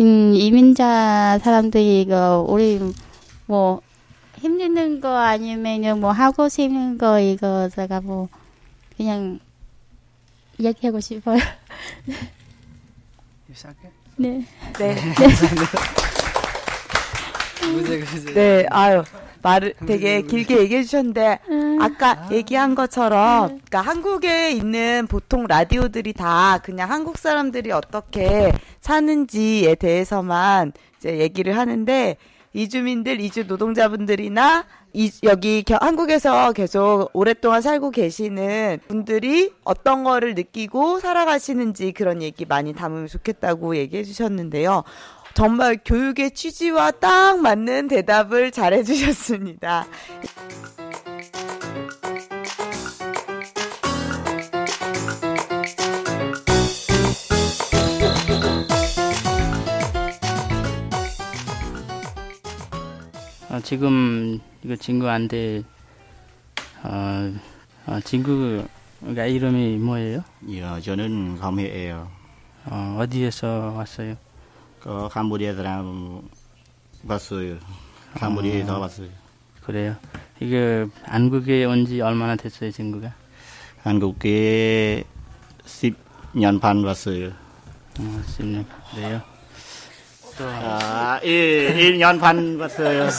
음, 0.00 0.34
이민자 0.34 1.38
사람들이 1.42 2.00
이거 2.00 2.44
우리 2.48 2.80
뭐 3.46 3.82
힘드는 4.38 5.00
거 5.00 5.16
아니면은 5.16 6.00
뭐 6.00 6.10
하고 6.10 6.48
싶은 6.48 6.98
거 6.98 7.20
이거 7.20 7.68
제가 7.68 8.00
뭐 8.00 8.28
그냥 8.96 9.38
이야기하고 10.58 11.00
싶어요. 11.00 11.38
네. 14.20 14.44
네. 14.78 14.94
무제 17.72 17.98
무제. 17.98 18.34
네, 18.34 18.66
아유, 18.68 19.02
말을 19.40 19.72
되게 19.86 20.20
길게 20.20 20.58
얘기해 20.58 20.82
주셨는데, 20.82 21.38
아까 21.80 22.28
얘기한 22.30 22.74
것처럼, 22.74 23.46
그러니까 23.48 23.80
한국에 23.80 24.50
있는 24.50 25.06
보통 25.08 25.46
라디오들이 25.46 26.12
다 26.12 26.58
그냥 26.62 26.90
한국 26.90 27.16
사람들이 27.16 27.72
어떻게 27.72 28.52
사는지에 28.82 29.76
대해서만 29.76 30.72
이제 30.98 31.16
얘기를 31.16 31.56
하는데, 31.56 32.16
이주민들, 32.52 33.22
이주 33.22 33.44
노동자분들이나, 33.46 34.66
이, 34.92 35.10
여기 35.22 35.62
겨- 35.62 35.78
한국에서 35.80 36.52
계속 36.52 37.10
오랫동안 37.12 37.62
살고 37.62 37.90
계시는 37.90 38.78
분들이 38.88 39.52
어떤 39.64 40.02
거를 40.04 40.34
느끼고 40.34 41.00
살아가시는지 41.00 41.92
그런 41.92 42.22
얘기 42.22 42.44
많이 42.44 42.72
담으면 42.72 43.06
좋겠다고 43.06 43.76
얘기해 43.76 44.02
주셨는데요. 44.04 44.82
정말 45.34 45.78
교육의 45.84 46.32
취지와 46.32 46.90
딱 46.90 47.38
맞는 47.40 47.86
대답을 47.88 48.50
잘 48.50 48.72
해 48.74 48.82
주셨습니다. 48.82 49.86
지금 63.62 64.40
이거 64.62 64.76
친구한테 64.76 65.62
어, 66.82 67.32
어, 67.86 68.00
친구가 68.04 69.26
이름이 69.26 69.76
뭐예요? 69.78 70.22
예, 70.48 70.80
저는 70.80 71.38
감해예요. 71.38 72.10
어, 72.66 72.96
어디에서 73.00 73.74
왔어요? 73.76 74.16
그 74.80 75.08
캄보디아 75.10 75.54
사람 75.54 76.22
봤어요. 77.06 77.56
캄보디아에서 78.14 78.78
왔어요. 78.78 79.08
그래요. 79.62 79.96
이게 80.40 80.86
한국에 81.04 81.64
온 81.64 81.84
지 81.86 82.00
얼마나 82.00 82.34
됐어요, 82.36 82.70
친구가? 82.70 83.12
한국에 83.82 85.04
10년 85.64 86.60
반 86.60 86.82
왔어요. 86.84 87.28
어, 87.98 88.22
10년. 88.26 88.64
그래요. 88.94 89.20
또 90.40 90.46
아, 90.48 91.20
1, 91.22 91.98
1년 91.98 92.18
반 92.18 92.58
왔어요. 92.58 93.10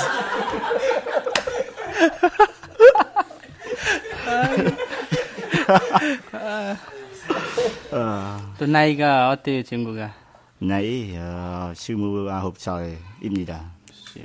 어, 7.91 8.53
또 8.57 8.65
나이가 8.65 9.29
어때요, 9.29 9.61
친구가? 9.61 10.11
나이 10.57 11.15
어, 11.15 11.71
29살입니다. 11.75 13.59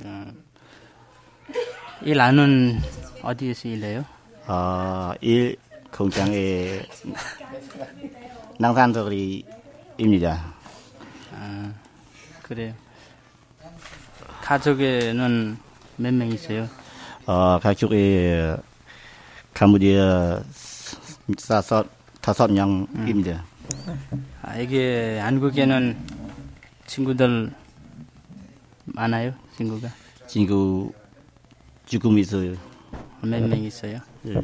어, 0.03 0.25
일 2.01 2.19
안은 2.19 2.81
어디에서 3.21 3.69
일해요? 3.69 4.07
어, 4.47 5.13
일 5.21 5.57
공장에 5.93 6.81
낭산거리입니다. 8.59 10.55
아, 11.35 11.73
그래요. 12.43 12.86
가족에는 14.47 15.59
몇 15.97 16.15
명 16.15 16.29
있어요? 16.31 16.69
어, 17.27 17.59
가족이 17.61 18.55
캄보디아 19.55 20.41
사섯 21.37 21.85
다섯 22.21 22.53
명입니다. 22.53 23.43
아, 24.43 24.57
이게 24.57 25.19
한국에는 25.19 25.97
친구들 26.87 27.51
많아요? 28.85 29.33
친구가 29.57 29.89
친구 30.29 30.93
지금 31.87 32.17
있어요. 32.17 32.55
몇 33.23 33.41
명 33.49 33.59
있어요? 33.65 33.99
예. 34.29 34.35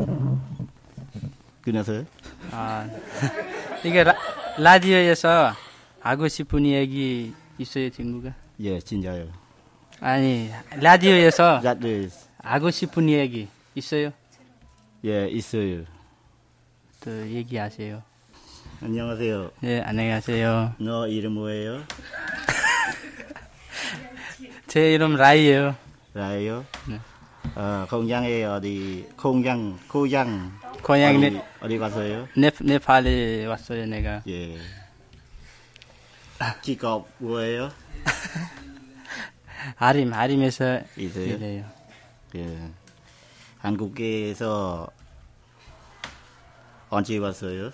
끝나서요? 1.62 2.04
아, 2.50 2.88
이게 3.84 4.02
라, 4.02 4.16
라디오에서 4.58 5.52
하고 6.00 6.26
싶은 6.26 6.66
얘기 6.66 7.32
있어요, 7.56 7.88
친구가? 7.88 8.34
예, 8.58 8.80
진짜요. 8.80 9.26
아니, 10.04 10.50
라디오에서 10.80 11.60
라디오 11.62 12.08
하고 12.42 12.72
싶은 12.72 13.08
얘기 13.08 13.46
있어요? 13.76 14.10
예, 15.04 15.28
있어요. 15.28 15.84
또 16.98 17.30
얘기하세요. 17.30 18.02
안녕하세요. 18.82 19.52
네, 19.60 19.80
안녕하세요. 19.80 20.74
너 20.78 21.06
이름 21.06 21.34
뭐예요? 21.34 21.84
제 24.66 24.92
이름 24.92 25.14
라이예요. 25.14 25.76
라요? 26.14 26.64
네. 26.88 26.98
어, 27.54 27.86
공장에 27.88 28.42
어디 28.42 29.08
공장 29.16 29.78
고장 29.86 30.50
고향 30.82 31.14
어디, 31.16 31.30
네, 31.30 31.44
어디 31.60 31.78
갔어요? 31.78 32.26
네, 32.36 32.50
네팔에 32.60 33.46
왔어요, 33.46 33.86
내가. 33.86 34.20
예. 34.26 34.56
직업 36.60 37.08
뭐예요? 37.18 37.70
아림, 39.76 40.12
아림에서 40.12 40.80
있어요? 40.96 41.24
일해요. 41.24 41.64
예. 42.36 42.70
한국에서 43.58 44.88
언제 46.88 47.18
왔어요? 47.18 47.70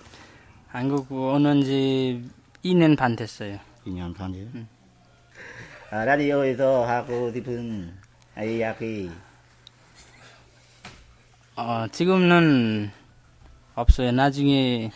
한국 0.67 1.11
오는 1.11 1.63
지 1.63 2.29
2년 2.63 2.97
반 2.97 3.15
됐어요. 3.15 3.59
2년 3.85 4.15
반이요. 4.15 4.47
아, 5.91 6.05
라디오에서 6.05 6.85
하고 6.85 7.31
싶은 7.31 7.97
이야기 8.37 9.09
어, 11.55 11.87
지금은 11.91 12.91
없어요. 13.75 14.11
나중에 14.11 14.91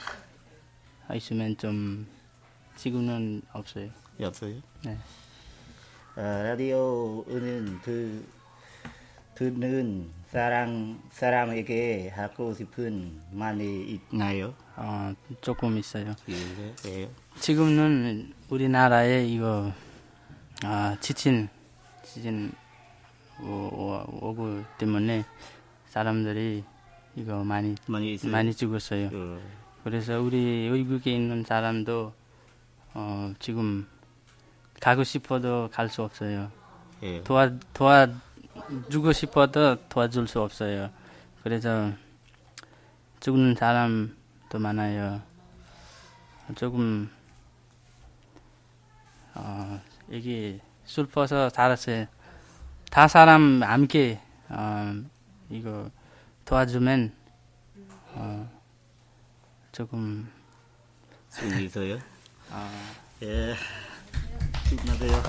있으면 1.15 1.57
좀 1.57 2.07
지금은 2.75 3.41
없어요. 3.51 3.89
없어요? 4.21 4.55
네. 4.85 4.97
아, 6.15 6.43
라디오는 6.43 7.79
그 7.83 8.25
듣는 9.35 10.11
사람 10.27 11.01
사람에게 11.11 12.09
하고 12.09 12.53
싶은 12.53 13.19
말이 13.31 13.99
있나요? 14.11 14.53
어, 14.75 15.13
조금 15.41 15.77
있어요. 15.77 16.13
예, 16.29 16.75
예. 16.89 17.09
지금은 17.39 18.31
우리나라에 18.49 19.25
이거 19.25 19.71
아, 20.63 20.95
지친 21.01 21.49
지진 22.03 22.51
오, 23.41 23.45
오, 23.47 24.05
오고 24.21 24.63
때문에 24.77 25.25
사람들이 25.87 26.63
이거 27.15 27.43
많이 27.43 27.75
많이 27.87 28.13
있어요. 28.13 28.31
많이 28.31 28.53
죽었어요. 28.53 29.09
어, 29.11 29.39
그래서 29.83 30.21
우리 30.21 30.69
외국에 30.69 31.11
있는 31.11 31.43
사람도 31.43 32.13
어, 32.93 33.33
지금 33.39 33.87
가고 34.83 35.05
싶어도 35.05 35.69
갈 35.71 35.87
수 35.87 36.03
없어요. 36.03 36.51
예. 37.03 37.23
도와 37.23 37.49
도와 37.73 38.05
주고 38.89 39.13
싶어도 39.13 39.77
도와줄 39.87 40.27
수 40.27 40.41
없어요. 40.41 40.89
그래서 41.41 41.93
죽는 43.21 43.55
사람도 43.55 44.59
많아요. 44.59 45.21
조금 46.55 47.09
어, 49.35 49.81
이게 50.09 50.59
슬퍼서 50.83 51.49
살았어요. 51.49 52.07
다 52.91 53.07
사람 53.07 53.63
함께 53.63 54.19
어, 54.49 55.01
이거 55.49 55.89
도와주면 56.43 57.13
어, 58.15 58.51
조금 59.71 60.29
좀 61.39 61.59
있어요? 61.61 61.99
어, 62.51 62.69
예. 63.21 63.55
끝나세요. 64.77 65.23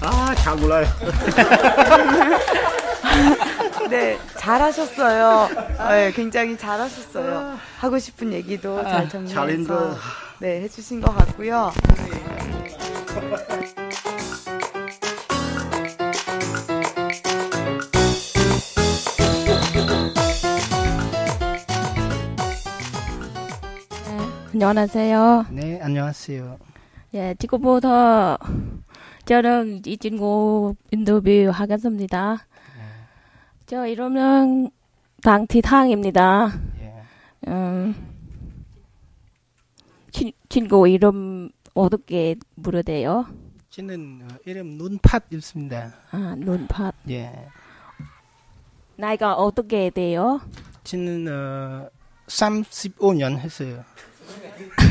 아, 0.00 0.34
잘 0.34 0.56
몰라요. 0.56 0.86
네, 3.90 4.18
잘하셨어요. 4.38 5.48
네, 5.88 6.12
굉장히 6.12 6.56
잘하셨어요. 6.56 7.58
하고 7.78 7.98
싶은 7.98 8.32
얘기도 8.32 8.82
잘 8.82 9.08
정리해서 9.08 9.34
잘했어. 9.34 9.94
네, 10.38 10.62
해주신 10.62 11.00
것 11.00 11.14
같고요. 11.16 11.72
안녕하세요. 24.52 25.46
네, 25.50 25.80
안녕하세요. 25.82 26.58
예, 27.14 27.32
지금부터 27.38 28.36
저는 29.24 29.82
이 29.86 29.96
친구 29.96 30.74
인터뷰 30.90 31.48
하겠습니다. 31.52 32.44
저 33.66 33.86
이름은 33.86 34.70
당티탕입니다. 35.22 36.52
예. 36.80 37.02
음, 37.46 37.94
친, 40.10 40.32
친구 40.48 40.88
이름 40.88 41.50
어떻게 41.72 42.34
부르대요? 42.60 43.26
저는 43.70 44.22
어, 44.24 44.36
이름 44.44 44.76
눈팥 44.76 45.32
있습니다. 45.32 45.94
아, 46.10 46.34
눈팥. 46.36 46.94
예. 47.10 47.48
나이가 48.96 49.34
어떻게 49.34 49.88
돼요? 49.90 50.40
저는 50.82 51.28
어, 51.28 51.88
35년 52.26 53.38
했어요. 53.38 53.84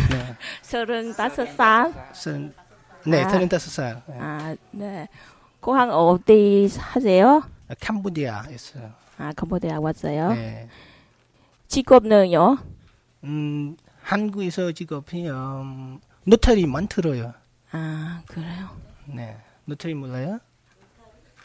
네. 0.44 0.62
서른다섯 0.62 1.56
살. 1.56 2.12
선, 2.14 2.54
네, 3.06 3.24
아. 3.24 3.28
35살. 3.28 4.02
예. 4.10 4.14
아, 4.20 4.56
네. 4.72 5.08
고향 5.60 5.90
어디 5.92 6.68
사세요? 6.68 7.44
아, 7.68 7.74
캄보디아였어요. 7.80 8.92
아, 9.18 9.32
캄보디아 9.36 9.80
왔어요. 9.80 10.34
네. 10.34 10.68
직업는요? 11.68 12.58
음, 13.24 13.78
한국에서 14.02 14.72
직업이 14.74 15.30
음, 15.30 16.00
노타리 16.26 16.66
만 16.68 16.88
들어요. 16.88 17.34
아, 17.72 18.22
그래요. 18.28 18.70
네. 19.06 19.38
노타리 19.66 19.94
몰라요? 19.94 20.40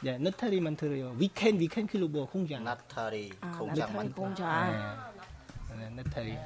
네, 0.03 0.17
노타리 0.19 0.61
만 0.61 0.77
들어요. 0.77 1.15
위켄 1.19 1.59
위켄 1.59 1.87
클로버 1.87 2.27
공장. 2.27 2.63
나타리 2.65 3.33
아, 3.41 3.53
공장 3.59 3.87
나타리 3.89 3.97
만 3.97 4.13
공장. 4.13 5.09
네, 5.77 5.89
노타리. 5.91 6.39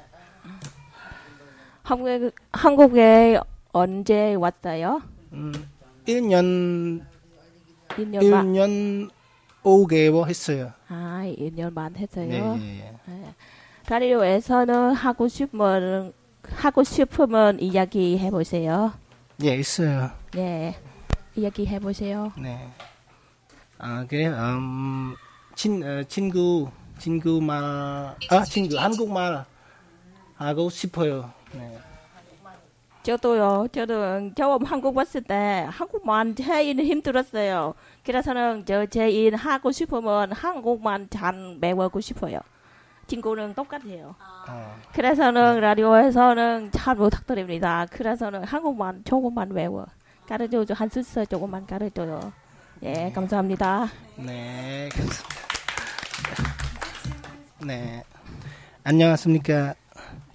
한국에, 1.83 2.31
한국에 2.51 3.39
언제 3.73 4.35
왔어요? 4.35 5.01
음, 5.33 5.51
1년 6.07 7.01
1년 7.89 8.31
반. 8.31 8.53
1년 8.53 9.09
5개월 9.63 10.27
했어요. 10.29 10.71
아, 10.87 11.23
1년 11.25 11.75
반 11.75 11.93
했어요. 11.95 12.27
네, 12.27 12.61
예, 12.61 12.79
예. 12.87 12.93
네. 13.05 13.33
라디오에서는 13.89 14.93
하고 14.93 15.27
싶으면 15.27 16.13
하고 16.49 16.83
싶으면 16.83 17.59
이야기 17.59 18.17
해 18.17 18.31
보세요. 18.31 18.93
예, 19.43 19.55
있어요. 19.55 20.09
네, 20.33 20.77
이야기 21.35 21.65
해 21.67 21.79
보세요. 21.79 22.31
네. 22.37 22.69
아, 23.77 24.05
그래, 24.07 24.27
음, 24.27 25.15
친, 25.55 25.83
어, 25.83 26.03
친구, 26.03 26.69
친구 26.97 27.41
말, 27.41 28.15
아, 28.29 28.43
친구, 28.45 28.77
한국말 28.79 29.43
하고 30.35 30.69
싶어요. 30.69 31.33
네. 31.53 31.77
저도요. 33.03 33.67
저도 33.73 34.33
처음 34.33 34.63
한국 34.63 34.95
왔을 34.95 35.21
때 35.21 35.67
한국만 35.69 36.35
제일 36.35 36.79
힘들었어요. 36.79 37.73
그래서는 38.05 38.63
저 38.65 38.85
제일 38.85 39.35
하고 39.35 39.71
싶으면 39.71 40.31
한국만 40.31 41.09
잘 41.09 41.57
배우고 41.59 41.99
싶어요. 41.99 42.39
친구는 43.07 43.53
똑같아요. 43.55 44.15
어, 44.47 44.75
그래서는 44.93 45.59
라디오에서는 45.59 46.71
잘 46.71 46.95
부탁드립니다. 46.95 47.85
그래서는 47.91 48.45
한국만 48.45 49.03
조금만 49.03 49.51
외워. 49.51 49.85
가르쳐줘. 50.27 50.73
한 50.73 50.87
수서 50.87 51.25
조금만 51.25 51.67
가르쳐요. 51.67 52.31
예, 52.83 53.11
감사합니다. 53.13 53.89
네, 54.15 54.87
감사합니다. 54.89 55.33
네. 57.65 58.03
안녕하십니까. 58.85 59.75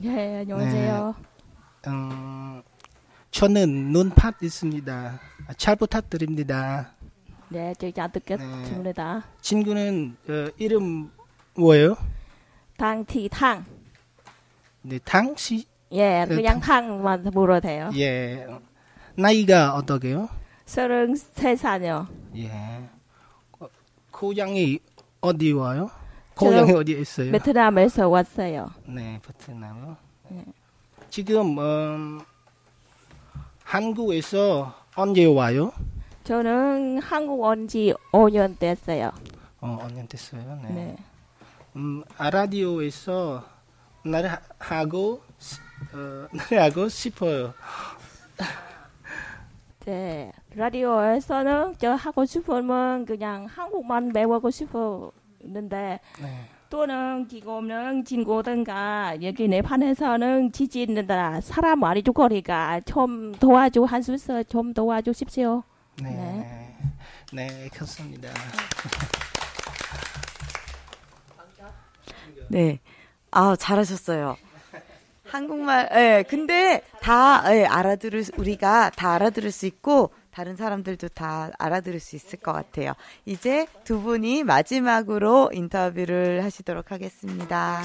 예, 0.05 0.39
안녕하세요. 0.41 1.15
음, 1.89 2.63
저는 3.33 3.93
눈팥 3.93 4.43
있습니다. 4.43 5.21
아, 5.49 5.53
잘 5.55 5.75
부탁드립니다. 5.75 6.93
네, 7.49 7.75
저잘 7.75 8.13
듣겠습니다. 8.13 9.25
친구는 9.41 10.17
어, 10.29 10.51
이름 10.57 11.11
뭐예요? 11.57 11.97
당티탕. 12.77 13.65
네, 14.83 15.01
당시 15.05 15.65
예, 15.91 16.25
네, 16.25 16.37
그냥 16.37 16.61
탕만 16.61 17.31
물어도 17.33 17.67
돼요. 17.67 17.91
예. 17.97 18.47
나이가 19.17 19.75
어떻게요? 19.75 20.29
서른 20.65 21.17
세 21.17 21.57
살요. 21.57 22.07
예. 22.37 22.89
어, 23.59 23.67
고향이 24.13 24.79
어디 25.21 25.51
와요? 25.53 25.91
고향이 26.39 26.73
어디에 26.73 27.01
있어요? 27.01 27.33
베트남에서 27.33 28.09
왔어요. 28.09 28.71
네, 28.87 29.21
베트남요. 29.27 29.97
네. 30.29 30.45
지금 31.11 31.59
음, 31.59 32.21
한국에서 33.65 34.75
언제 34.95 35.25
와요? 35.27 35.73
저는 36.25 36.99
한국 37.01 37.41
온 37.41 37.67
지 37.69 37.95
5년 38.13 38.59
됐어요. 38.59 39.11
어, 39.61 39.79
5년 39.83 40.09
됐어요. 40.09 40.59
네. 40.63 40.69
네. 40.73 40.97
음, 41.77 42.03
아, 42.19 42.31
라디오에서 42.31 43.45
나를 44.05 44.31
하- 44.33 44.41
하고 44.59 45.23
시- 45.39 45.59
어, 45.95 46.29
나를 46.33 46.63
하고 46.63 46.89
싶어요. 46.89 47.55
네. 49.87 50.33
라디오에서는 50.55 51.77
저 51.79 51.93
하고 51.95 52.25
싶으면 52.27 53.07
그냥 53.07 53.47
한국만 53.47 54.13
배우고 54.13 54.51
싶 54.51 54.69
었는데 55.45 56.01
네. 56.21 56.49
또는 56.71 57.27
지금은 57.29 58.05
친구든가 58.05 59.17
여기 59.23 59.49
내판에서는 59.49 60.53
지지는다 60.53 61.41
사람 61.41 61.81
많이 61.81 62.03
죽거리가 62.03 62.83
좀 62.85 63.33
도와주 63.33 63.85
한 63.85 64.03
수서 64.03 64.43
좀 64.43 64.75
도와주십시오. 64.75 65.63
네. 66.03 66.11
네. 66.11 66.77
네, 67.33 67.69
감사합니다. 67.75 68.29
네. 72.51 72.81
아, 73.31 73.57
잘하셨어요. 73.57 74.37
한국말, 75.25 75.91
예, 75.95 76.25
근데 76.27 76.81
다, 77.03 77.55
예, 77.55 77.67
알아들을, 77.67 78.25
수- 78.25 78.33
우리가 78.39 78.89
다 78.91 79.13
알아들을 79.13 79.51
수 79.51 79.67
있고, 79.67 80.11
다른 80.39 80.55
사람들도 80.55 81.09
다 81.09 81.51
알아들을 81.59 81.99
수 81.99 82.15
있을 82.15 82.39
것 82.39 82.53
같아요. 82.53 82.93
이제 83.27 83.67
두 83.83 84.01
분이 84.01 84.45
마지막으로 84.45 85.51
인터뷰를 85.53 86.45
하시도록 86.45 86.93
하겠습니다. 86.93 87.83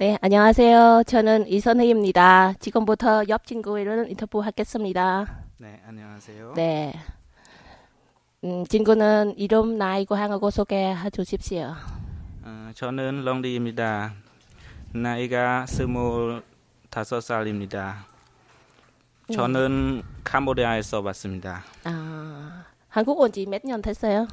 네, 0.00 0.18
안녕하세요. 0.20 1.04
저는 1.06 1.46
이선혜입니다. 1.46 2.54
지금부터 2.58 3.22
옆 3.28 3.46
친구를 3.46 4.10
인터뷰 4.10 4.40
하겠습니다. 4.40 5.44
네, 5.58 5.80
안녕하세요. 5.86 6.54
네. 6.56 6.94
음, 8.42 8.64
친구는 8.66 9.34
이름, 9.36 9.76
나이, 9.76 10.06
고향하고 10.06 10.50
소개해 10.50 11.10
주십시오. 11.10 11.74
어, 12.42 12.70
저는 12.74 13.22
롱디입니다. 13.24 14.14
나이가 14.92 15.66
스물다섯 15.66 17.22
살입니다. 17.22 18.06
저는 19.30 20.02
캄보디아에서 20.24 21.00
왔습니다. 21.00 21.62
아, 21.84 22.64
한국 22.88 23.20
온 23.20 23.30
지 23.30 23.44
몇 23.46 23.60
년 23.64 23.82
됐어요? 23.82 24.26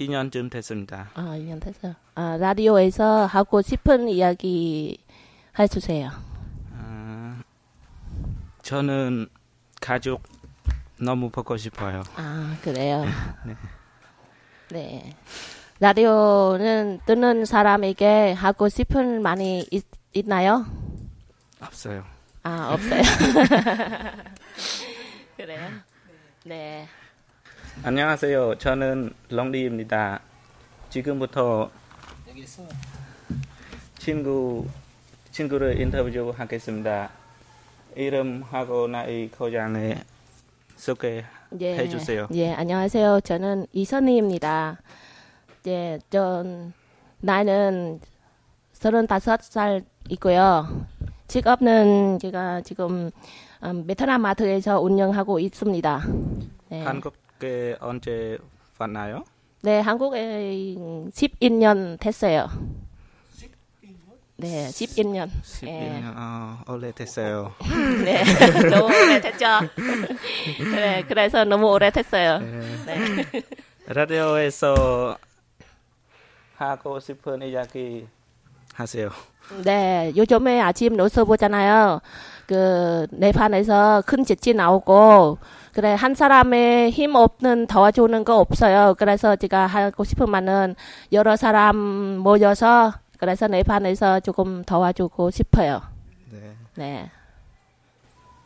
2년쯤 0.00 0.50
됐습니다. 0.50 1.10
아, 1.14 1.22
2년 1.36 1.60
됐어요. 1.60 1.94
아, 2.14 2.38
라디오에서 2.38 3.26
하고 3.26 3.60
싶은 3.60 4.08
이야기 4.08 5.04
해주세요. 5.58 6.10
어, 6.72 7.36
저는 8.62 9.28
가족 9.82 10.22
너무 11.00 11.30
보고 11.30 11.56
싶어요. 11.56 12.02
아, 12.16 12.56
그래요? 12.62 13.04
네. 13.44 13.56
네. 14.70 15.16
라디오는 15.80 17.00
듣는 17.06 17.44
사람에게 17.44 18.32
하고 18.32 18.68
싶은 18.68 19.22
말이 19.22 19.66
있, 19.70 19.84
있나요? 20.12 20.66
없어요. 21.60 22.04
아, 22.42 22.70
없어요. 22.72 23.02
그래요? 25.36 25.68
네. 26.44 26.88
안녕하세요. 27.84 28.58
저는 28.58 29.14
롱디입니다. 29.30 30.20
지금부터 30.90 31.70
친구 33.98 34.66
친구를 35.30 35.80
인터뷰 35.80 36.34
하겠습니다. 36.36 37.10
이름하고 37.94 38.88
나이 38.88 39.28
고장에 39.28 40.02
소개해 40.78 41.24
예, 41.60 41.88
주세요. 41.88 42.26
예, 42.34 42.52
안녕하세요. 42.52 43.20
저는 43.22 43.66
이선희입니다. 43.72 44.80
예, 45.66 45.98
전 46.08 46.72
나이는 47.20 48.00
35살 48.72 49.84
있고요. 50.10 50.86
직업은 51.26 52.20
제가 52.20 52.62
지금 52.62 53.10
음, 53.64 53.86
베트남 53.86 54.22
마트에서 54.22 54.80
운영하고 54.80 55.40
있습니다. 55.40 56.02
네. 56.70 56.82
한국에 56.84 57.76
언제 57.80 58.38
왔나요? 58.78 59.24
네, 59.62 59.80
한국에 59.80 60.76
11년 61.10 61.98
됐어요. 61.98 62.46
네, 64.40 64.68
11년. 64.68 65.28
11년 65.42 66.14
어, 66.16 66.58
오래됐어요. 66.68 67.54
네, 68.04 68.22
너무 68.70 68.84
오래됐죠. 68.84 69.46
그래, 70.58 71.04
그래서 71.08 71.44
너무 71.44 71.66
오래됐어요. 71.72 72.38
네. 72.38 73.24
라디오에서 73.86 75.18
하고 76.54 77.00
싶은 77.00 77.42
이야기 77.42 78.06
하세요. 78.74 79.10
네, 79.64 80.12
요즘에 80.16 80.60
아침 80.60 80.96
뉴스 80.96 81.24
보잖아요. 81.24 82.00
그, 82.46 83.08
네판에서 83.10 84.04
큰 84.06 84.24
지진 84.24 84.58
나오고, 84.58 85.38
그래, 85.72 85.94
한 85.94 86.14
사람의 86.14 86.92
힘 86.92 87.16
없는 87.16 87.66
도와주는 87.66 88.24
거 88.24 88.38
없어요. 88.38 88.94
그래서 88.98 89.34
제가 89.34 89.66
하고 89.66 90.04
싶은 90.04 90.30
말은 90.30 90.76
여러 91.10 91.34
사람 91.34 91.76
모여서, 91.76 92.92
그래서 93.18 93.48
네판에서 93.48 94.20
조금 94.20 94.64
도와주고 94.64 95.30
싶어요. 95.30 95.82
네. 96.30 96.54
네. 96.76 97.10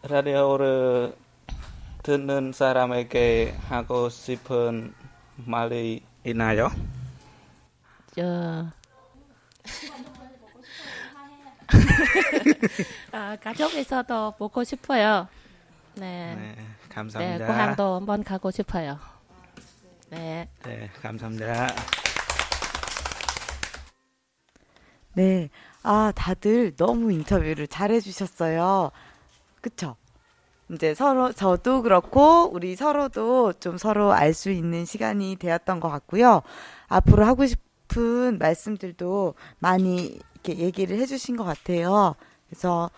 라디오를 0.03 1.15
듣는 2.03 2.53
사람에게 2.53 3.55
하고 3.69 4.09
싶은 4.09 4.95
말이 5.37 6.03
있나요? 6.25 6.71
저, 8.17 8.67
아, 13.13 13.37
가족에서도 13.37 14.35
보고 14.39 14.65
싶어요. 14.65 15.29
네. 15.95 16.35
네, 16.35 16.55
네, 16.57 16.65
감사합니다. 16.89 17.47
고향도 17.47 17.97
한번 17.97 18.25
가고 18.25 18.51
싶어요. 18.51 18.99
네. 20.11 20.49
네, 20.65 20.91
감사합니다. 21.01 21.69
네. 25.15 25.51
아, 25.83 26.13
다들 26.15 26.77
너무 26.77 27.13
인터뷰를 27.13 27.67
잘 27.67 27.91
해주셨어요. 27.91 28.91
그쵸? 29.61 29.97
이제 30.71 30.95
서로, 30.95 31.33
저도 31.33 31.83
그렇고, 31.83 32.51
우리 32.53 32.77
서로도 32.77 33.55
좀 33.55 33.77
서로 33.79 34.13
알 34.13 34.33
수 34.33 34.51
있는 34.51 34.85
시간이 34.85 35.37
되었던 35.37 35.81
것 35.81 35.89
같고요. 35.91 36.43
앞으로 36.89 37.27
하고 37.27 37.45
싶은 37.47 38.39
말씀들도 38.39 39.35
많이 39.59 40.19
이렇게 40.35 40.59
얘기를 40.59 40.99
해주신 40.99 41.37
것 41.37 41.45
같아요. 41.45 42.15
그래서 42.49 42.91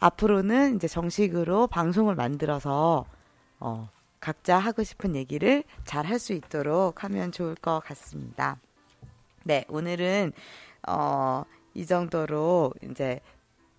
앞으로는 0.00 0.76
이제 0.76 0.88
정식으로 0.88 1.66
방송을 1.68 2.14
만들어서, 2.16 3.04
어, 3.60 3.88
각자 4.20 4.58
하고 4.58 4.82
싶은 4.82 5.14
얘기를 5.14 5.62
잘 5.84 6.04
할 6.06 6.18
수 6.18 6.32
있도록 6.32 7.04
하면 7.04 7.32
좋을 7.32 7.54
것 7.54 7.80
같습니다. 7.80 8.56
네, 9.44 9.64
오늘은, 9.68 10.32
어, 10.88 11.44
이 11.74 11.86
정도로 11.86 12.72
이제 12.82 13.20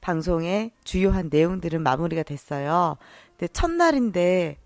방송의 0.02 0.72
주요한 0.84 1.30
내용들은 1.32 1.82
마무리가 1.82 2.24
됐어요. 2.24 2.98
근데 3.38 3.48
첫날인데 3.48 4.58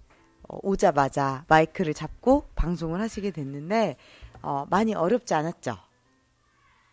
어, 0.48 0.60
오자마자 0.62 1.44
마이크를 1.48 1.94
잡고 1.94 2.46
방송을 2.56 3.02
하시게 3.02 3.32
됐는데 3.32 3.98
어, 4.42 4.66
많이 4.70 4.94
어렵지 4.94 5.34
않았죠? 5.34 5.78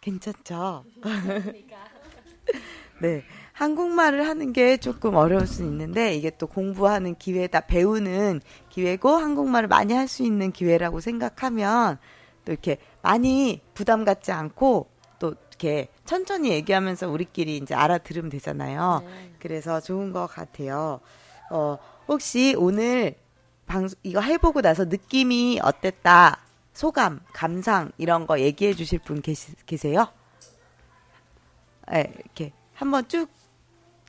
괜찮죠? 0.00 0.84
네. 3.00 3.24
한국말을 3.52 4.26
하는 4.26 4.52
게 4.52 4.76
조금 4.78 5.14
어려울 5.14 5.46
수 5.46 5.62
있는데 5.62 6.14
이게 6.14 6.30
또 6.30 6.46
공부하는 6.46 7.14
기회다 7.14 7.60
배우는 7.60 8.40
기회고 8.70 9.10
한국말을 9.10 9.68
많이 9.68 9.92
할 9.92 10.08
수 10.08 10.22
있는 10.24 10.50
기회라고 10.52 11.00
생각하면 11.00 11.98
또 12.44 12.52
이렇게 12.52 12.78
많이 13.02 13.60
부담 13.74 14.04
갖지 14.04 14.32
않고 14.32 14.88
또 15.18 15.34
이렇게 15.50 15.88
천천히 16.04 16.50
얘기하면서 16.50 17.08
우리끼리 17.08 17.56
이제 17.56 17.74
알아들으면 17.74 18.30
되잖아요. 18.30 19.02
그래서 19.38 19.80
좋은 19.80 20.12
것 20.12 20.26
같아요. 20.26 21.00
어, 21.50 21.78
혹시 22.08 22.54
오늘 22.58 23.14
방송, 23.66 23.98
이거 24.02 24.20
해보고 24.20 24.62
나서 24.62 24.84
느낌이 24.84 25.60
어땠다? 25.62 26.40
소감, 26.72 27.20
감상, 27.32 27.92
이런 27.98 28.26
거 28.26 28.40
얘기해 28.40 28.74
주실 28.74 28.98
분 28.98 29.20
계시, 29.20 29.54
계세요? 29.66 30.08
네, 31.90 32.12
이렇게 32.18 32.52
한번 32.74 33.06
쭉 33.08 33.28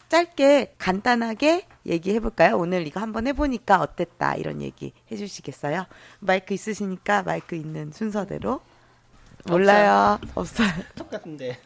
짧게 0.10 0.76
간단하게 0.78 1.68
얘기해 1.86 2.20
볼까요? 2.20 2.58
오늘 2.58 2.88
이거 2.88 3.00
한번 3.00 3.28
해보니까 3.28 3.82
어땠다? 3.82 4.36
이런 4.36 4.62
얘기 4.62 4.94
해 5.12 5.16
주시겠어요? 5.16 5.86
마이크 6.20 6.54
있으시니까 6.54 7.24
마이크 7.24 7.56
있는 7.56 7.92
순서대로. 7.92 8.62
몰라요. 9.46 10.20
없어요. 10.36 10.70
똑같은데. 10.96 11.60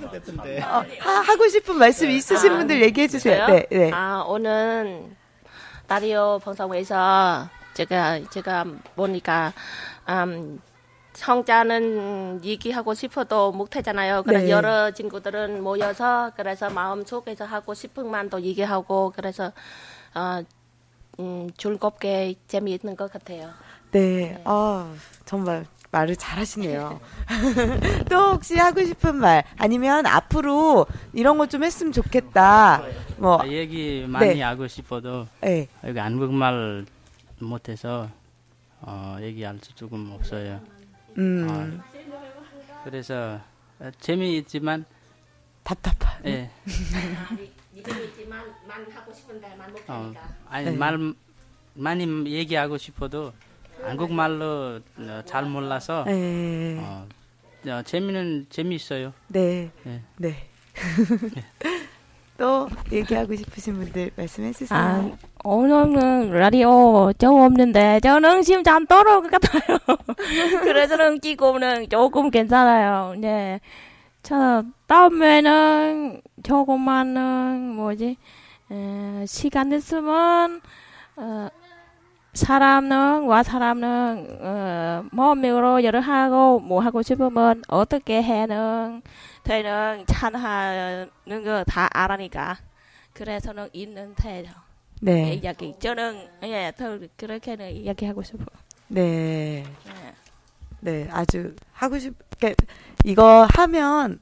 똑같은데. 0.00 0.62
어, 0.62 0.84
하, 1.00 1.36
고 1.36 1.48
싶은 1.48 1.76
말씀 1.76 2.08
있으신 2.10 2.52
아, 2.52 2.56
분들 2.58 2.82
얘기해 2.82 3.08
주세요. 3.08 3.46
네, 3.46 3.66
네. 3.70 3.90
아, 3.92 4.24
오늘 4.26 5.14
라디오 5.88 6.38
방송에서 6.38 7.48
제가 7.74 8.20
제가 8.30 8.64
보니까 8.96 9.52
음, 10.08 10.60
성자는 11.12 12.40
얘기하고 12.42 12.94
싶어도 12.94 13.52
못하잖아요. 13.52 14.22
그래서 14.22 14.44
네. 14.46 14.50
여러 14.50 14.90
친구들은 14.90 15.62
모여서 15.62 16.32
그래서 16.36 16.70
마음 16.70 17.04
속에서 17.04 17.44
하고 17.44 17.74
싶은 17.74 18.10
만도 18.10 18.40
얘기하고 18.42 19.12
그래서 19.14 19.52
어, 20.14 20.42
음, 21.20 21.50
즐겁게 21.56 22.34
재미있는 22.48 22.96
것 22.96 23.12
같아요. 23.12 23.50
네, 23.98 24.40
아 24.44 24.92
정말 25.24 25.64
말을 25.92 26.16
잘하시네요. 26.16 27.00
또 28.10 28.32
혹시 28.32 28.56
하고 28.58 28.84
싶은 28.84 29.14
말 29.14 29.44
아니면 29.56 30.04
앞으로 30.06 30.86
이런 31.12 31.38
거 31.38 31.46
좀 31.46 31.62
했으면 31.62 31.92
좋겠다. 31.92 32.82
뭐 33.18 33.40
아, 33.40 33.46
얘기 33.46 34.04
많이 34.08 34.34
네. 34.34 34.42
하고 34.42 34.66
싶어도 34.66 35.28
네. 35.40 35.68
여기 35.84 35.96
한국말 36.00 36.84
못해서 37.38 38.10
어, 38.80 39.16
얘기할 39.20 39.60
수 39.62 39.72
조금 39.76 40.10
없어요. 40.10 40.60
음. 41.16 41.46
어, 41.48 42.82
그래서 42.82 43.38
어, 43.78 43.90
재미있지만 44.00 44.84
답답한. 45.62 46.20
예. 46.26 46.50
재미있지만 47.80 48.42
만 48.66 48.84
하고 48.92 49.12
싶은데 49.14 49.54
만 49.54 49.68
어, 49.86 49.98
못하니까. 50.10 50.28
아니 50.50 50.64
네. 50.64 50.76
말 50.76 51.14
많이 51.74 52.04
얘기하고 52.32 52.76
싶어도 52.78 53.32
한국말로 53.82 54.80
어, 54.98 55.22
잘 55.24 55.44
몰라서 55.44 56.04
네. 56.06 56.78
어, 56.78 57.06
어, 57.68 57.82
재미는 57.84 58.46
재미있어요. 58.50 59.12
네. 59.28 59.70
예. 59.86 60.02
네. 60.16 60.34
또 62.36 62.68
얘기하고 62.90 63.36
싶으신 63.36 63.74
분들 63.74 64.10
말씀해 64.16 64.52
주세요. 64.52 64.78
아, 64.78 65.10
오늘은 65.44 66.32
라디오 66.32 67.12
좀 67.18 67.40
없는데 67.40 68.00
저는 68.00 68.42
심장 68.42 68.86
떨어올 68.86 69.22
것 69.22 69.40
같아요. 69.40 69.78
그래서는 70.62 71.20
끼고는 71.20 71.88
조금 71.88 72.30
괜찮아요. 72.30 73.14
네. 73.18 73.60
저 74.22 74.64
다음에는 74.86 76.22
조금만은 76.42 77.74
뭐지 77.76 78.16
에, 78.70 79.26
시간 79.26 79.72
있으면 79.72 80.60
어, 81.16 81.48
사람은 82.34 83.24
와 83.26 83.42
사람은 83.42 84.38
어, 84.40 85.04
몸으로 85.12 85.84
여러 85.84 86.00
하고 86.00 86.58
뭐 86.60 86.80
하고 86.80 87.02
싶으면 87.02 87.62
어떻게 87.68 88.22
해는 88.22 89.02
되는 89.44 90.04
찬하는 90.06 91.08
거 91.44 91.64
다 91.66 91.88
알아니까 91.92 92.56
그래서는 93.12 93.68
있는 93.72 94.14
태도 94.16 94.50
네. 95.00 95.34
이야기 95.34 95.74
저는 95.78 96.28
예더 96.42 96.98
그렇게는 97.16 97.70
이야기하고 97.72 98.22
싶어. 98.22 98.44
네. 98.88 99.64
네, 100.80 101.08
아주 101.10 101.54
하고 101.72 101.98
싶, 101.98 102.12
그러니까 102.38 102.64
이거 103.04 103.46
하면, 103.54 104.20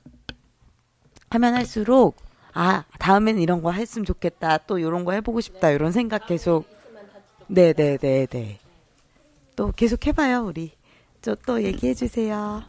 하면 1.30 1.54
할수록, 1.54 2.16
아, 2.52 2.84
다음에는 3.00 3.40
이런 3.40 3.62
거 3.62 3.72
했으면 3.72 4.04
좋겠다. 4.04 4.58
또 4.58 4.78
이런 4.78 5.04
거 5.04 5.12
해보고 5.12 5.40
싶다. 5.40 5.70
이런 5.70 5.90
생각 5.90 6.26
계속. 6.26 6.66
네, 7.52 7.72
네, 7.74 7.98
네, 7.98 8.26
네. 8.26 8.58
또 9.56 9.72
계속 9.72 10.06
해봐요, 10.06 10.44
우리. 10.46 10.72
저 11.20 11.34
또 11.46 11.62
얘기해 11.62 11.94
주세요. 11.94 12.62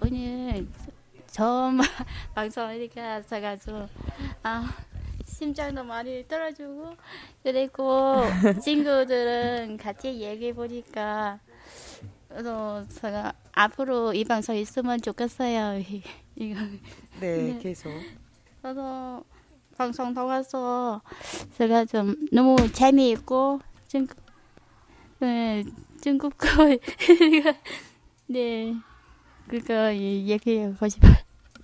오늘 0.00 0.66
처음 1.28 1.78
방송하니까 2.34 3.22
제가 3.22 3.56
좀 3.58 3.86
아, 4.42 4.74
심장도 5.26 5.84
많이 5.84 6.26
떨어지고 6.26 6.94
그리고 7.42 8.22
친구들은 8.62 9.76
같이 9.76 10.20
얘기해 10.20 10.54
보니까 10.54 11.38
또 12.42 12.84
제가 12.88 13.32
앞으로 13.52 14.14
이 14.14 14.24
방송 14.24 14.56
있으면 14.56 15.00
좋겠어요. 15.00 15.78
이- 15.80 16.02
이거 16.36 16.60
네, 17.20 17.52
네. 17.52 17.58
계속. 17.60 17.90
그래서 18.62 19.22
방송 19.78 20.12
나와서 20.12 21.00
제가 21.56 21.84
좀 21.84 22.16
너무 22.32 22.56
재미있고 22.72 23.60
좀 23.86 24.08
네, 25.20 25.64
즐겁고 26.00 26.36
네 28.26 28.74
그거 29.46 29.94
얘기하고 29.94 30.88
싶어요. 30.88 31.14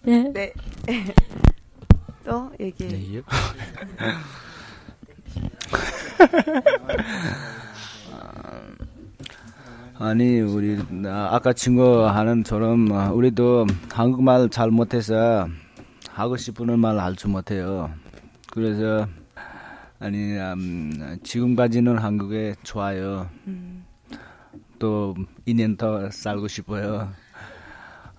네. 0.03 0.31
네. 0.33 0.53
또 2.25 2.53
얘기해. 2.61 2.89
네. 2.91 3.23
아니 9.99 10.41
우리 10.41 10.83
나 10.91 11.35
아까 11.35 11.53
친구 11.53 12.05
하는처럼 12.07 12.91
어, 12.91 13.13
우리도 13.13 13.67
한국말 13.93 14.49
잘 14.51 14.71
못해서 14.71 15.47
하고 16.11 16.37
싶은 16.37 16.79
말 16.79 16.99
할 16.99 17.17
줄 17.17 17.31
못해요. 17.31 17.91
그래서 18.55 19.09
아니 19.99 20.39
음, 20.39 21.19
지금까지는 21.25 21.99
한국에 21.99 22.55
좋아요. 22.63 23.29
음. 23.49 23.85
또 24.79 25.17
2년 25.45 25.77
더 25.77 26.09
살고 26.09 26.47
싶어요. 26.47 27.13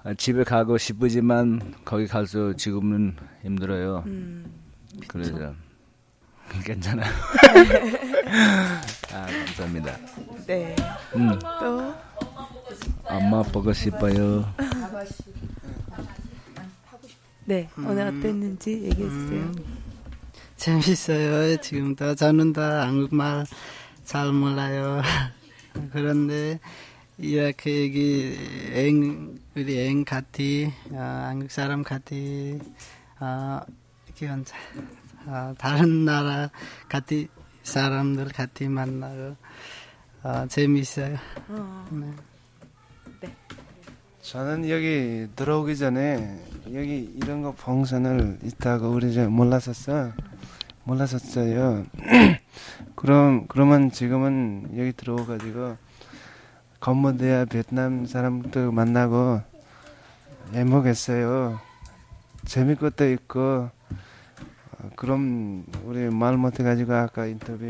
아, 0.03 0.13
집에 0.13 0.43
가고 0.43 0.77
싶으지만 0.77 1.73
거기 1.85 2.05
갈수 2.05 2.53
지금은 2.57 3.15
힘들어요. 3.43 4.03
음, 4.07 4.45
그래서 5.07 5.55
괜찮아요. 6.65 7.09
아 9.13 9.25
감사합니다. 9.25 9.97
네. 10.45 10.75
음, 11.15 11.39
또. 11.39 11.95
엄마 13.05 13.41
보고 13.41 13.71
싶어요. 13.71 14.53
네, 17.45 17.69
오늘 17.77 18.07
음. 18.07 18.19
어땠는지 18.19 18.71
얘기해 18.83 19.09
주세요. 19.09 19.51
재밌어요. 20.57 21.57
지금도 21.57 22.15
저는 22.15 22.53
다 22.53 22.87
한국말 22.87 23.45
잘 24.03 24.31
몰라요. 24.31 25.01
그런데 25.91 26.59
이렇게 27.17 27.85
여기 27.85 28.37
앵 28.73 29.37
우리 29.55 29.79
앵 29.87 30.03
같이 30.05 30.71
아, 30.93 31.27
한국 31.29 31.51
사람 31.51 31.83
같이 31.83 32.59
아, 33.19 33.61
이렇게 34.05 34.29
아, 35.27 35.53
다른 35.57 36.05
나라 36.05 36.49
같이 36.87 37.27
사람들 37.63 38.29
같이 38.29 38.67
만나고 38.67 39.35
아, 40.23 40.47
재밌어요. 40.47 41.17
네. 41.91 42.13
저는 44.21 44.67
여기 44.69 45.27
들어오기 45.35 45.77
전에 45.77 46.43
여기 46.73 47.11
이런 47.15 47.43
거 47.43 47.51
봉선을 47.51 48.39
있다고 48.43 48.89
우리 48.89 49.13
저 49.13 49.29
몰랐었어. 49.29 50.11
몰랐었어요. 50.85 51.85
그럼 52.95 53.45
그러면 53.47 53.91
지금은 53.91 54.69
여기 54.77 54.93
들어오가지고 54.93 55.77
컴보디아 56.79 57.45
베트남 57.45 58.05
사람도 58.05 58.71
만나고 58.71 59.41
행복했어요. 60.53 61.59
재밌 62.45 62.75
것도 62.75 63.11
있고 63.11 63.69
어, 64.71 64.89
그럼 64.95 65.65
우리 65.83 66.07
말 66.09 66.37
못해가지고 66.37 66.93
아까 66.93 67.25
인터뷰 67.25 67.65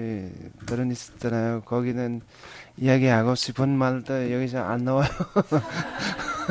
들은 0.65 0.91
있었잖아요. 0.91 1.62
거기는 1.62 2.21
이야기하고 2.78 3.36
싶은 3.36 3.69
말도 3.69 4.34
여기서 4.34 4.62
안 4.62 4.84
나와요. 4.84 5.08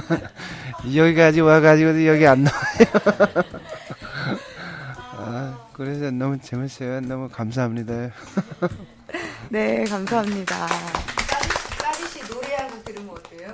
여기까지 0.94 1.40
와가지고 1.40 2.07
여기 2.07 2.27
안 2.27 2.44
나와요. 2.44 3.61
아, 5.75 5.77
그래서 5.77 6.11
너무 6.13 6.39
재밌어요. 6.39 7.01
너무 7.01 7.29
감사합니다. 7.29 8.11
네, 9.51 9.85
감사합니다. 9.85 10.67
까리 10.67 12.09
씨 12.09 12.21
노래 12.33 12.55
한 12.55 12.71
곡 12.71 12.85
들으면 12.85 13.11
어때요? 13.11 13.53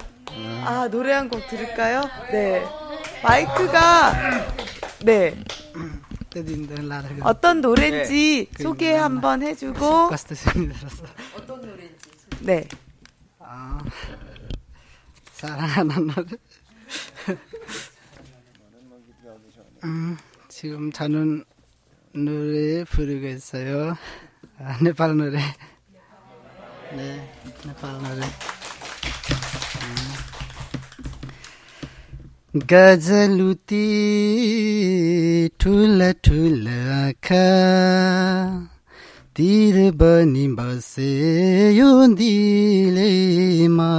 아, 0.66 0.88
노래 0.90 1.14
한 1.14 1.30
곡 1.30 1.48
들을까요? 1.48 2.02
네. 2.30 2.62
마이크가 3.22 4.12
네. 5.02 5.42
어떤 7.22 7.60
노래인지 7.62 8.48
네. 8.52 8.62
소개 8.62 8.92
한번 8.94 9.42
해주고 9.42 10.10
어떤 11.36 11.60
노래인지 11.62 12.10
네. 12.40 12.68
아, 13.38 13.82
사랑하는 15.32 16.06
노래. 16.06 16.28
음, 19.84 20.16
지금 20.48 20.92
저는 20.92 21.44
노래 22.13 22.83
부르고 22.85 23.27
있어요. 23.27 23.95
아, 24.59 24.77
네팔 24.81 25.17
노래. 25.17 25.39
네, 26.95 27.29
네팔 27.65 27.97
노래. 28.03 28.25
음. 29.85 30.25
गजलुती 32.55 33.87
ठुला 35.59 36.11
ठुला 36.23 36.77
आँखा 37.05 37.45
तिर 39.35 39.75
बनी 39.99 40.47
बसे 40.55 41.11
यो 41.75 41.89
दिलेमा 42.15 43.89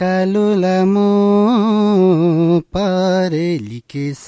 कालो 0.00 0.46
लामो 0.62 1.10
पारे 2.74 3.46
लिकेछ 3.68 4.26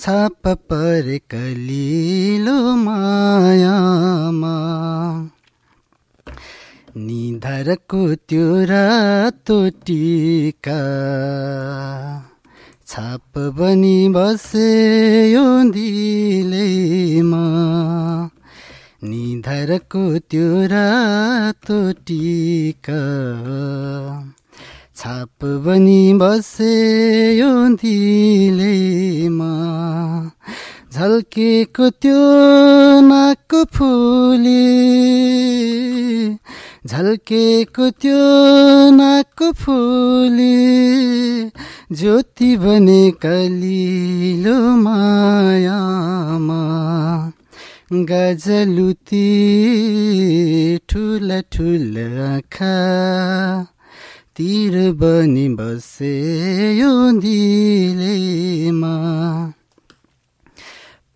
छाप 0.00 0.48
परे 0.48 1.18
कलिलो 1.18 2.76
मायामा। 2.76 4.56
निधारको 6.96 8.14
त्यो 8.14 8.64
रातो 8.64 9.68
टिका। 9.68 10.80
छाप 12.86 13.38
बनी 13.38 14.08
बसे 14.08 14.70
यो 15.32 15.70
दिलेमा। 15.70 17.44
निधारको 19.04 20.18
त्यो 20.18 20.66
रातो 20.66 21.92
टिका। 21.92 23.02
छाप 24.96 25.44
बनी 25.44 26.14
बसे 26.14 26.74
यो 27.38 27.68
दिलेमा। 27.68 29.65
झल्केको 30.96 31.90
त्यो 31.90 32.20
नाकको 33.00 33.64
फुली। 33.64 34.56
झल्केको 36.86 37.90
त्यो 37.90 38.20
नाकको 38.90 39.52
फुली। 39.52 40.56
ज्योति 41.92 42.56
बने 42.56 43.10
कलिलो 43.10 44.76
मायामा। 44.76 46.62
गजलुती 47.92 49.26
ठुला 50.88 51.40
ठुला 51.40 52.34
आँखा 52.34 52.76
तिर 54.36 54.92
बनी 54.92 55.48
बसे 55.48 56.14
यो 56.78 57.20
दिलेमा। 57.20 58.94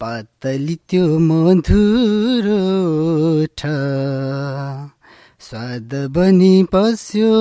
पातली 0.00 0.74
त्यो 0.88 1.18
मधुरो 1.18 2.60
स्वाद 5.46 5.90
बनी 6.16 6.62
पस्यो 6.72 7.34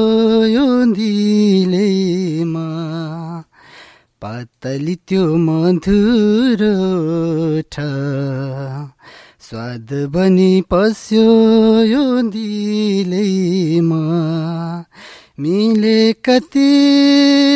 यो 0.46 0.68
दिलेमा। 0.94 2.66
पातली 4.22 4.96
त्यो 5.08 5.26
मधुरो 5.36 6.76
स्वाद 9.48 9.90
बनी 10.16 10.62
पस्यो 10.62 11.30
यो 11.84 12.22
दिलेमा। 12.32 14.04
मिले 15.40 16.14
कति 16.14 16.72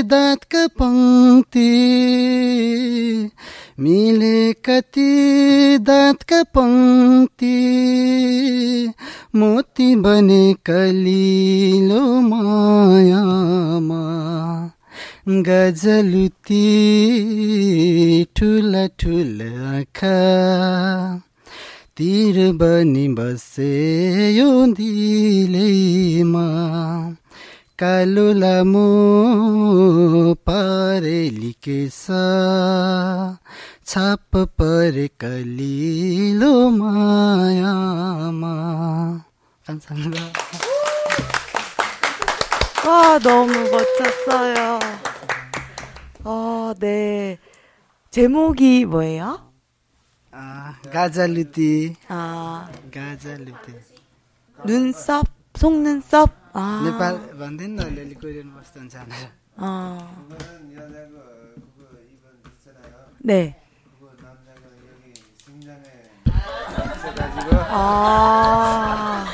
दाँतका 0.06 0.68
पङ्क्ति। 0.68 1.72
मिले 3.80 4.54
कति 4.66 5.78
दाँतका 5.82 6.42
पङ्क्ति 6.56 7.58
मोती 9.36 9.96
बने 9.96 10.54
कलिलो 10.66 12.02
मायामा 12.30 14.04
गजलुती 15.48 16.64
ठुला 18.38 18.86
ठुला 19.00 19.52
आँखा 19.78 20.18
तिर 21.98 22.38
बनी 22.62 23.08
बसे 23.18 23.74
यो 24.38 24.52
दिलेमा। 24.78 26.46
कालो 27.79 28.33
लामो 28.43 28.87
पारे 30.47 31.21
लिकेछ 31.31 32.07
छाप 33.87 34.37
परे 34.59 35.09
कलिलो 35.21 36.55
मायामा 36.79 38.55
감사합니다. 39.69 40.23
와, 42.87 43.19
너무 43.19 43.53
멋졌어요. 43.53 44.79
어, 46.25 46.73
네. 46.81 47.39
제목이 48.11 48.87
뭐예요? 48.87 49.53
아, 50.33 50.75
가잘루티. 50.91 51.97
아, 52.09 52.69
가잘루티. 52.93 53.75
눈썹, 54.65 55.27
속눈썹. 55.55 56.42
아. 56.53 56.83
नेपाल 56.85 57.15
भन्दैन 57.41 57.71
न 57.77 57.79
अलिअलि 57.89 58.15
कोरियन 58.23 58.49
वस्तु 58.59 58.77
हुन्छ 58.81 58.95
भनेर 58.97 59.29
아. 59.59 59.67
네. 63.21 63.55
아. 67.71 69.25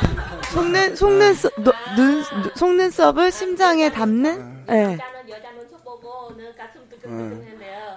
속눈, 0.52 0.96
속눈썹, 0.96 1.52
노- 1.62 1.72
눈, 1.96 2.22
눈- 2.42 2.50
속눈썹을 2.54 3.32
심장에 3.32 3.90
담는? 3.90 4.64
네. 4.66 4.98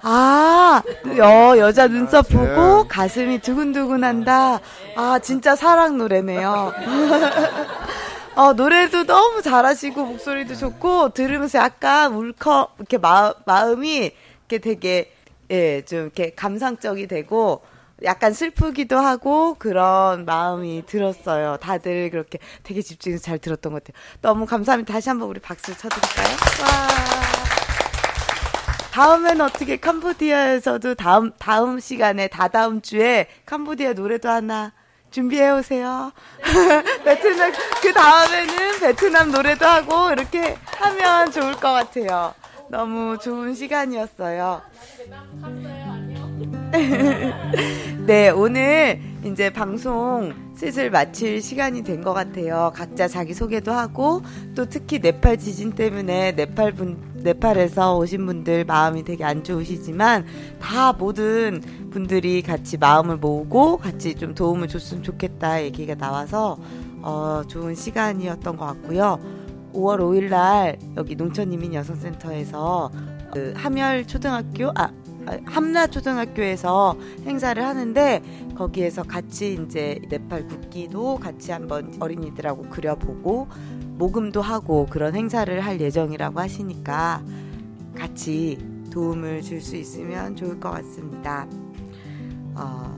아, 0.04 0.82
여, 1.18 1.58
여자 1.58 1.88
눈썹 1.88 2.28
보고 2.30 2.88
가슴이 2.88 3.40
두근두근한다. 3.40 4.60
아, 4.96 5.20
진짜 5.20 5.56
사랑 5.56 5.98
노래네요. 5.98 6.72
어, 8.35 8.55
노래도 8.55 9.05
너무 9.05 9.43
잘하시고, 9.43 10.05
목소리도 10.05 10.57
좋고, 10.57 11.11
들으면서 11.11 11.59
약간 11.59 12.15
울컥, 12.15 12.77
이렇게 12.79 12.97
마, 12.99 13.35
마음이, 13.45 14.11
이렇게 14.49 14.59
되게, 14.59 15.13
예, 15.51 15.85
좀 15.85 16.01
이렇게 16.01 16.31
감상적이 16.35 17.09
되고, 17.09 17.63
약간 18.05 18.33
슬프기도 18.33 18.99
하고 18.99 19.55
그런 19.59 20.25
마음이 20.25 20.85
들었어요. 20.87 21.59
다들 21.59 22.11
그렇게 22.11 22.39
되게 22.63 22.83
집중해서 22.83 23.23
잘 23.23 23.39
들었던 23.39 23.73
것 23.73 23.85
같아요. 23.85 24.01
너무 24.21 24.47
감사합니다. 24.47 24.93
다시 24.93 25.09
한번 25.09 25.29
우리 25.29 25.39
박수 25.39 25.77
쳐드릴까요? 25.77 26.27
와. 26.63 26.89
다음에는 28.93 29.41
어떻게 29.43 29.77
캄보디아에서도 29.79 30.97
다음 30.97 31.33
다음 31.39 31.81
시간에 31.81 32.29
다다음 32.29 32.83
주에 32.83 33.29
캄보디아 33.47 33.93
노래도 33.93 34.29
하나 34.29 34.73
준비해 35.13 35.51
오세요. 35.51 36.11
베트남 37.05 37.53
그 37.83 37.93
다음에는 37.93 38.81
베트남 38.81 39.31
노래도 39.31 39.67
하고 39.67 40.11
이렇게 40.11 40.57
하면 40.79 41.31
좋을 41.31 41.53
것 41.53 41.71
같아요. 41.73 42.35
너무 42.69 43.19
좋은 43.19 43.55
시간이었어요. 43.55 44.63
네, 48.07 48.31
오늘 48.31 48.99
이제 49.25 49.51
방송 49.51 50.33
슬슬 50.57 50.91
마칠 50.91 51.43
시간이 51.43 51.83
된 51.85 52.03
것 52.03 52.15
같아요. 52.15 52.73
각자 52.75 53.07
자기 53.07 53.35
소개도 53.35 53.71
하고 53.73 54.23
또 54.57 54.67
특히 54.69 54.99
네팔 54.99 55.39
지진 55.39 55.73
때문에 55.73 56.33
네팔 56.33 56.73
분 56.73 57.12
네팔에서 57.23 57.97
오신 57.99 58.27
분들 58.27 58.65
마음이 58.65 59.05
되게 59.05 59.25
안 59.25 59.45
좋으시지만 59.45 60.27
다 60.61 60.93
모든 60.93 61.61
분들이 61.91 62.43
같이 62.43 62.77
마음을 62.77 63.17
모으고 63.17 63.79
같이 63.79 64.15
좀 64.15 64.35
도움을 64.35 64.69
줬으면 64.69 65.03
좋겠다 65.03 65.63
얘기가 65.63 65.95
나와서 65.95 66.59
어, 67.03 67.43
좋은 67.49 67.75
시간이었던 67.75 68.57
것 68.57 68.67
같고요. 68.67 69.19
5월 69.73 69.99
5일 69.99 70.29
날 70.29 70.79
여기 70.97 71.17
농촌이민 71.17 71.75
여성센터에서 71.75 72.91
그 73.33 73.55
함열 73.57 74.07
초등학교 74.07 74.71
아 74.75 74.91
함나 75.45 75.87
초등학교에서 75.87 76.97
행사를 77.25 77.63
하는데 77.65 78.23
거기에서 78.57 79.03
같이 79.03 79.55
이제 79.55 80.01
네팔 80.09 80.47
국기도 80.49 81.17
같이 81.17 81.53
한번 81.53 81.95
어린이들하고 82.01 82.65
그려보고 82.65 83.49
모금도 83.99 84.41
하고 84.43 84.87
그런 84.91 85.15
행사를 85.15 85.61
할 85.61 85.81
예정이라고 85.81 86.41
하시니까 86.41 87.23
같이 87.97 88.59
도움을 88.91 89.43
줄 89.43 89.61
수 89.61 89.77
있으면 89.77 90.37
좋을 90.37 90.61
것 90.61 90.71
같습니다. 90.71 91.47
어, 92.55 92.93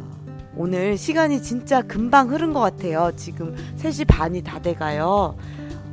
오늘 0.57 0.97
시간이 0.97 1.42
진짜 1.42 1.82
금방 1.82 2.30
흐른 2.30 2.53
것 2.53 2.61
같아요. 2.61 3.12
지금 3.16 3.55
3시 3.78 4.07
반이 4.07 4.42
다 4.42 4.61
돼가요. 4.61 5.36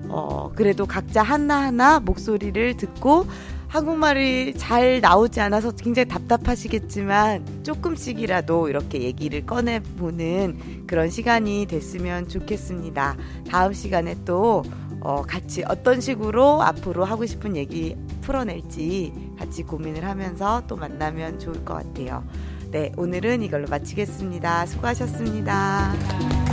어, 0.10 0.52
그래도 0.56 0.86
각자 0.86 1.22
하나하나 1.24 2.00
목소리를 2.00 2.78
듣고 2.78 3.26
한국말이 3.68 4.54
잘 4.56 5.00
나오지 5.00 5.40
않아서 5.40 5.72
굉장히 5.72 6.10
답답하시겠지만 6.10 7.64
조금씩이라도 7.64 8.68
이렇게 8.68 9.02
얘기를 9.02 9.46
꺼내보는 9.46 10.86
그런 10.88 11.10
시간이 11.10 11.68
됐으면 11.68 12.28
좋겠습니다. 12.28 13.16
다음 13.50 13.72
시간에 13.72 14.16
또 14.26 14.64
어, 15.02 15.24
같이 15.24 15.64
어떤 15.68 16.00
식으로 16.00 16.62
앞으로 16.62 17.06
하고 17.06 17.26
싶은 17.26 17.58
얘기 17.58 17.96
풀어낼지 18.22 19.14
같이 19.38 19.64
고민을 19.64 20.06
하면서 20.06 20.64
또 20.68 20.76
만나면 20.76 21.40
좋을 21.40 21.66
것 21.66 21.74
같아요. 21.74 22.24
네, 22.70 22.92
오늘은 22.96 23.42
이걸로 23.42 23.68
마치겠습니다. 23.68 24.66
수고하셨습니다. 24.68 26.51